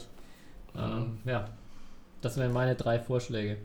[0.77, 1.47] Ähm, ja,
[2.19, 3.57] das wären meine drei Vorschläge.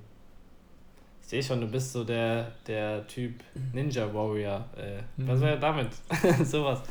[1.22, 3.42] Ich sehe schon, du bist so der, der Typ
[3.72, 4.64] Ninja Warrior.
[4.76, 5.88] Äh, was wäre damit?
[6.44, 6.82] Sowas.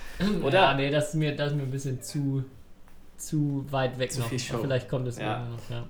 [0.44, 0.60] Oder?
[0.60, 2.44] Ja, nee, das ist, mir, das ist mir ein bisschen zu,
[3.16, 4.28] zu weit weg zu noch.
[4.28, 4.58] Viel Show.
[4.58, 5.40] Vielleicht kommt es ja.
[5.40, 5.86] noch, ja.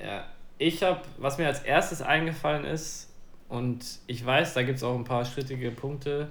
[0.00, 0.24] Ja,
[0.58, 3.10] ich habe, was mir als erstes eingefallen ist,
[3.48, 6.30] und ich weiß, da gibt es auch ein paar strittige Punkte,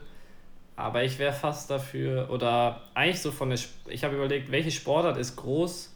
[0.84, 4.70] aber ich wäre fast dafür, oder eigentlich so von der, Sp ich habe überlegt, welche
[4.70, 5.96] Sportart ist groß,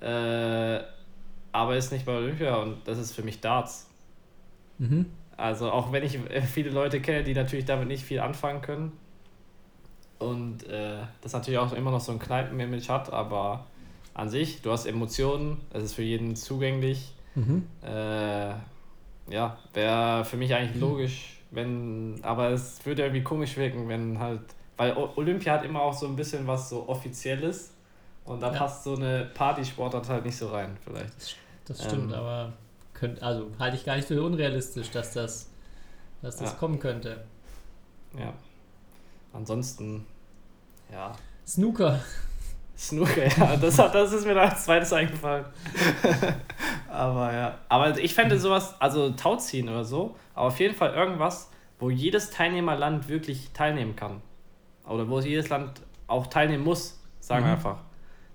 [0.00, 0.80] äh,
[1.52, 3.90] aber ist nicht bei Olympia und das ist für mich Darts.
[4.78, 5.04] Mhm.
[5.36, 6.18] Also auch wenn ich
[6.50, 8.92] viele Leute kenne, die natürlich damit nicht viel anfangen können,
[10.18, 13.66] und äh, das natürlich auch immer noch so ein Kneipen-Image hat, aber
[14.14, 17.12] an sich, du hast Emotionen, es ist für jeden zugänglich.
[17.34, 17.66] Mhm.
[17.82, 18.54] Äh,
[19.28, 24.42] ja, wäre für mich eigentlich logisch, wenn, aber es würde irgendwie komisch wirken, wenn halt,
[24.76, 27.72] weil Olympia hat immer auch so ein bisschen was so Offizielles
[28.24, 28.58] und da ja.
[28.58, 31.14] passt so eine Partysportart halt nicht so rein, vielleicht.
[31.16, 31.34] Das,
[31.66, 32.52] das stimmt, ähm, aber
[32.92, 35.50] könnt, also halte ich gar nicht für unrealistisch, dass das,
[36.22, 36.56] dass das ja.
[36.56, 37.24] kommen könnte.
[38.18, 38.32] Ja.
[39.32, 40.06] Ansonsten,
[40.90, 41.12] ja.
[41.46, 42.00] Snooker.
[42.76, 45.44] Snooker, ja, das, hat, das ist mir als zweites eingefallen.
[46.90, 47.58] aber ja.
[47.68, 52.30] Aber ich fände sowas, also Tauziehen oder so, aber auf jeden Fall irgendwas, wo jedes
[52.30, 54.20] Teilnehmerland wirklich teilnehmen kann.
[54.88, 57.56] Oder wo jedes Land auch teilnehmen muss, sagen wir mhm.
[57.56, 57.78] einfach.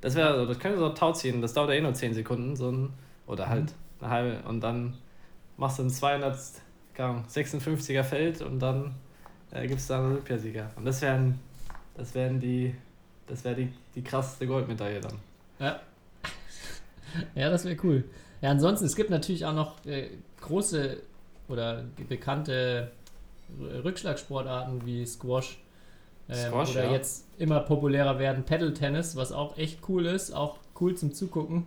[0.01, 2.71] Das wäre so, das könnte so Tauziehen, das dauert ja eh nur 10 Sekunden, so
[2.71, 2.93] ein,
[3.27, 4.05] oder halt mhm.
[4.05, 4.95] eine halbe, und dann
[5.57, 8.95] machst du ein 256er Feld und dann
[9.51, 10.71] äh, gibt es da einen Olympiasieger.
[10.77, 11.37] Und das wären,
[11.95, 12.73] das wären die,
[13.29, 15.19] das wäre die, die krasseste Goldmedaille dann.
[15.59, 15.79] Ja.
[17.35, 18.03] Ja, das wäre cool.
[18.41, 20.09] Ja, ansonsten, es gibt natürlich auch noch äh,
[20.41, 20.97] große
[21.47, 22.91] oder bekannte
[23.83, 25.59] Rückschlagsportarten wie Squash.
[26.29, 26.91] Ähm, Squash, oder ja.
[26.91, 31.65] jetzt immer populärer werden Paddle Tennis, was auch echt cool ist, auch cool zum Zugucken.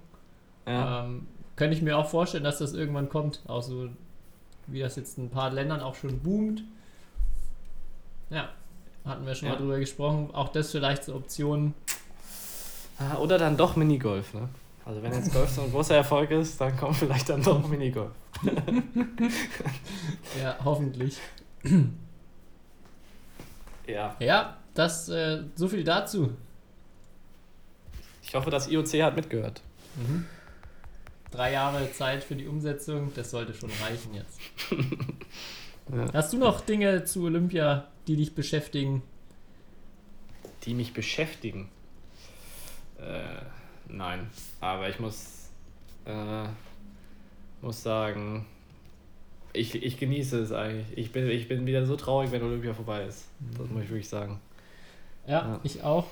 [0.67, 1.05] Ja.
[1.05, 3.41] Ähm, könnte ich mir auch vorstellen, dass das irgendwann kommt.
[3.47, 3.89] Auch so,
[4.69, 6.63] wie das jetzt in ein paar Ländern auch schon boomt.
[8.31, 8.49] Ja,
[9.05, 9.55] hatten wir schon Ja.
[9.55, 10.31] mal drüber gesprochen.
[10.33, 11.75] Auch das vielleicht so Optionen.
[12.99, 14.49] Ah, Oder dann doch Minigolf, ne?
[14.85, 18.11] Also wenn jetzt Golf so ein großer Erfolg ist, dann kommt vielleicht dann doch Minigolf.
[20.41, 21.19] Ja, hoffentlich.
[23.87, 24.17] Ja.
[24.19, 26.33] Ja, das, äh, so viel dazu.
[28.23, 29.61] Ich hoffe, das IOC hat mitgehört.
[31.31, 34.41] Drei Jahre Zeit für die Umsetzung, das sollte schon reichen jetzt.
[35.91, 36.13] Ja.
[36.13, 39.03] Hast du noch Dinge zu Olympia, die dich beschäftigen?
[40.65, 41.69] Die mich beschäftigen.
[42.99, 43.43] Äh,
[43.89, 44.31] nein.
[44.61, 45.49] Aber ich muss,
[46.07, 46.45] äh,
[47.61, 48.47] muss sagen,
[49.53, 50.87] ich, ich genieße es eigentlich.
[50.97, 53.27] Ich bin, ich bin wieder so traurig, wenn Olympia vorbei ist.
[53.59, 54.41] Das muss ich wirklich sagen.
[55.27, 55.61] Ja, Ja.
[55.65, 56.07] ich auch.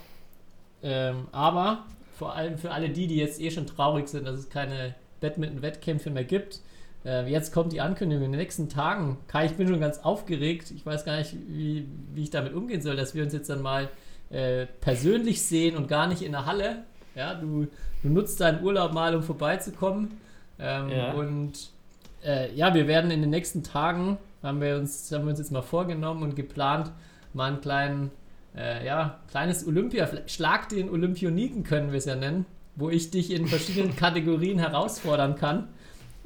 [0.82, 1.84] Ähm, aber
[2.18, 6.10] vor allem für alle die, die jetzt eh schon traurig sind, dass es keine Badminton-Wettkämpfe
[6.10, 6.60] mehr gibt.
[7.04, 9.18] Äh, jetzt kommt die Ankündigung in den nächsten Tagen.
[9.28, 10.70] Kai, ich bin schon ganz aufgeregt.
[10.70, 13.62] Ich weiß gar nicht, wie, wie ich damit umgehen soll, dass wir uns jetzt dann
[13.62, 13.88] mal
[14.30, 16.84] äh, persönlich sehen und gar nicht in der Halle.
[17.14, 17.66] Ja, du,
[18.02, 20.20] du nutzt deinen Urlaub mal, um vorbeizukommen.
[20.58, 21.12] Ähm, Ja.
[21.12, 21.70] Und
[22.24, 25.52] äh, ja, wir werden in den nächsten Tagen, haben wir uns, haben wir uns jetzt
[25.52, 26.92] mal vorgenommen und geplant,
[27.32, 28.10] mal einen kleinen
[28.56, 32.46] äh, ja, kleines Olympia, Schlag den Olympioniken können wir es ja nennen,
[32.76, 35.68] wo ich dich in verschiedenen Kategorien herausfordern kann.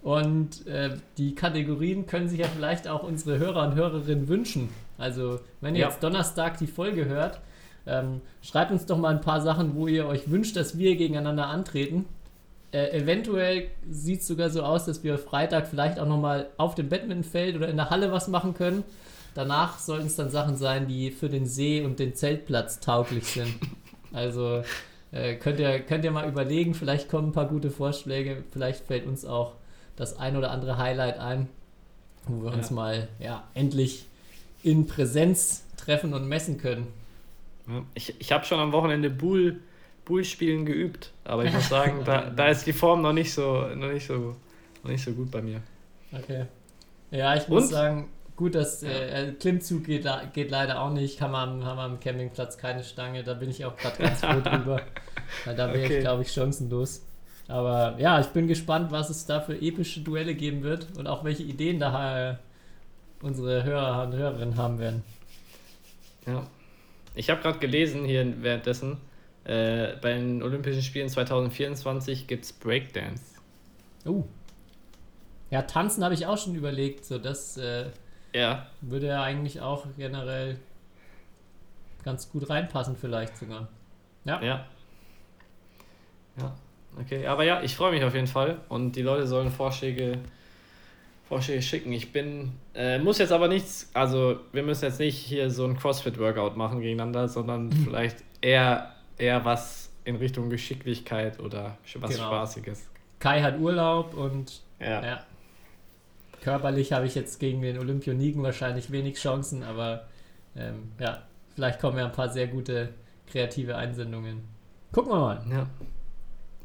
[0.04, 4.68] Und äh, die Kategorien können sich ja vielleicht auch unsere Hörer und Hörerinnen wünschen.
[4.98, 5.88] Also, wenn ihr Ja.
[5.88, 7.40] jetzt Donnerstag die Folge hört,
[7.86, 11.46] ähm, schreibt uns doch mal ein paar Sachen, wo ihr euch wünscht, dass wir gegeneinander
[11.46, 12.04] antreten.
[12.70, 16.90] Äh, eventuell sieht es sogar so aus, dass wir Freitag vielleicht auch nochmal auf dem
[16.90, 18.84] Badmintonfeld oder in der Halle was machen können.
[19.34, 23.54] Danach sollten es dann Sachen sein, die für den See und den Zeltplatz tauglich sind.
[24.12, 24.62] Also
[25.12, 29.06] äh, könnt, ihr, könnt ihr mal überlegen, vielleicht kommen ein paar gute Vorschläge, vielleicht fällt
[29.06, 29.52] uns auch
[29.96, 31.48] das ein oder andere Highlight ein,
[32.26, 32.74] wo wir uns Ja.
[32.74, 34.06] mal ja, endlich
[34.62, 36.86] in Präsenz treffen und messen können.
[37.94, 39.60] Ich, ich habe schon am Wochenende Bull,
[40.04, 43.90] Bull-Spielen geübt, aber ich muss sagen, da, da ist die Form noch nicht so, noch
[43.92, 44.36] nicht so,
[44.82, 45.60] noch nicht so gut bei mir.
[46.12, 46.44] Okay.
[47.10, 47.70] Ja, ich muss Und?
[47.70, 51.20] sagen, gut, dass äh, Klimmzug geht, geht leider auch nicht.
[51.22, 53.22] Haben wir, am, haben wir am Campingplatz keine Stange.
[53.24, 54.82] Da bin ich auch gerade ganz froh drüber.
[55.44, 55.96] Weil da wäre Okay.
[55.96, 57.02] ich, glaube ich, chancenlos.
[57.48, 61.24] Aber ja, ich bin gespannt, was es da für epische Duelle geben wird und auch
[61.24, 62.36] welche Ideen da äh,
[63.20, 65.02] unsere Hörer und Hörerinnen haben werden.
[66.26, 66.46] Ja.
[67.14, 68.98] Ich habe gerade gelesen hier währenddessen,
[69.44, 73.22] äh, bei den Olympischen Spielen 2024 gibt es Breakdance.
[74.06, 74.24] Oh.
[75.50, 77.04] Ja, tanzen habe ich auch schon überlegt.
[77.04, 77.90] So, das äh,
[78.32, 80.58] Ja, würde ja eigentlich auch generell
[82.04, 83.68] ganz gut reinpassen, vielleicht sogar.
[84.24, 84.42] Ja.
[84.42, 84.66] ja.
[86.36, 86.54] Ja,
[87.00, 87.26] okay.
[87.26, 90.18] Aber ja, ich freue mich auf jeden Fall und die Leute sollen Vorschläge,
[91.28, 91.92] Vorschläge schicken.
[91.92, 95.76] Ich bin, äh, muss jetzt aber nichts, also wir müssen jetzt nicht hier so ein
[95.76, 102.26] CrossFit-Workout machen gegeneinander, sondern vielleicht eher, eher was in Richtung Geschicklichkeit oder was Genau.
[102.26, 102.88] Spaßiges.
[103.18, 105.02] Kai hat Urlaub und Ja.
[105.04, 105.24] ja.
[106.42, 110.04] Körperlich habe ich jetzt gegen den Olympioniken wahrscheinlich wenig Chancen, aber
[110.54, 111.22] ähm, ja,
[111.54, 112.90] vielleicht kommen ja ein paar sehr gute
[113.30, 114.42] kreative Einsendungen.
[114.92, 115.42] Gucken wir mal.
[115.50, 115.66] Ja.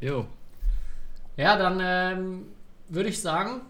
[0.01, 0.25] Jo.
[1.37, 2.45] Ja, dann ähm,
[2.89, 3.61] würde ich sagen,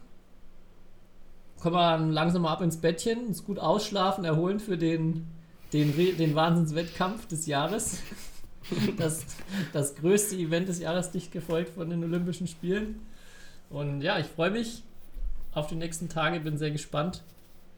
[1.60, 5.28] kommen wir langsam mal ab ins Bettchen, uns gut ausschlafen, erholen für den,
[5.74, 8.02] den, den Wahnsinnswettkampf des Jahres.
[8.98, 9.26] Das,
[9.74, 13.00] das größte Event des Jahres, dicht gefolgt von den Olympischen Spielen.
[13.72, 14.84] Und ja, ich freue mich
[15.54, 17.24] auf die nächsten Tage, bin sehr gespannt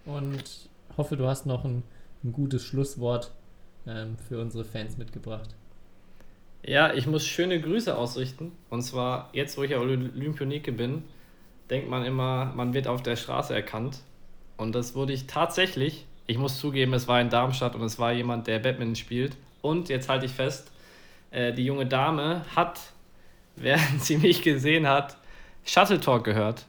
[0.05, 1.83] und hoffe, du hast noch ein,
[2.25, 3.31] ein gutes Schlusswort
[3.87, 5.55] ähm, für unsere Fans mitgebracht.
[6.63, 8.51] Ja, ich muss schöne Grüße ausrichten.
[8.69, 11.03] Und zwar, jetzt wo ich ja Olympionike bin,
[11.69, 13.99] denkt man immer, man wird auf der Straße erkannt.
[14.57, 16.05] Und das wurde ich tatsächlich.
[16.27, 19.35] Ich muss zugeben, es war in Darmstadt und es war jemand, der Badminton spielt.
[19.61, 20.71] Und jetzt halte ich fest,
[21.31, 22.79] äh, die junge Dame hat,
[23.55, 25.17] während sie mich gesehen hat,
[25.65, 26.65] Shuttle Talk gehört.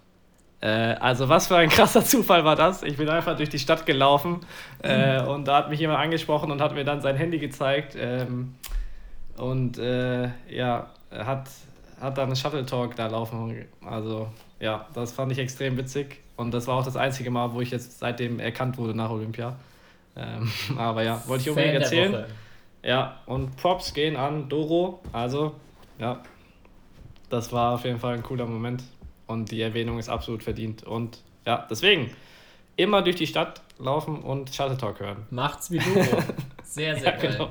[0.61, 2.83] Äh, also was für ein krasser Zufall war das.
[2.83, 4.41] Ich bin einfach durch die Stadt gelaufen
[4.83, 7.95] äh, und da hat mich jemand angesprochen und hat mir dann sein Handy gezeigt.
[7.99, 8.55] Ähm,
[9.37, 11.49] und äh, ja, hat,
[12.01, 13.65] hat dann Shuttle Talk da laufen.
[13.85, 14.29] Also
[14.61, 16.21] ja, das fand ich extrem witzig.
[16.37, 19.57] Und das war auch das einzige Mal, wo ich jetzt seitdem erkannt wurde nach Olympia.
[20.17, 22.25] Ähm, aber ja, wollte ich unbedingt erzählen.
[22.83, 25.01] Ja, und Props gehen an Doro.
[25.13, 25.55] Also,
[25.99, 26.21] ja,
[27.31, 28.83] das war auf jeden Fall ein cooler Moment.
[29.27, 30.83] Und die Erwähnung ist absolut verdient.
[30.83, 32.11] Und ja, deswegen
[32.77, 35.27] immer durch die Stadt laufen und Shuttle Talk hören.
[35.31, 35.85] Macht's wie du.
[36.65, 37.33] Sehr, sehr Ja, geil.
[37.33, 37.51] genau.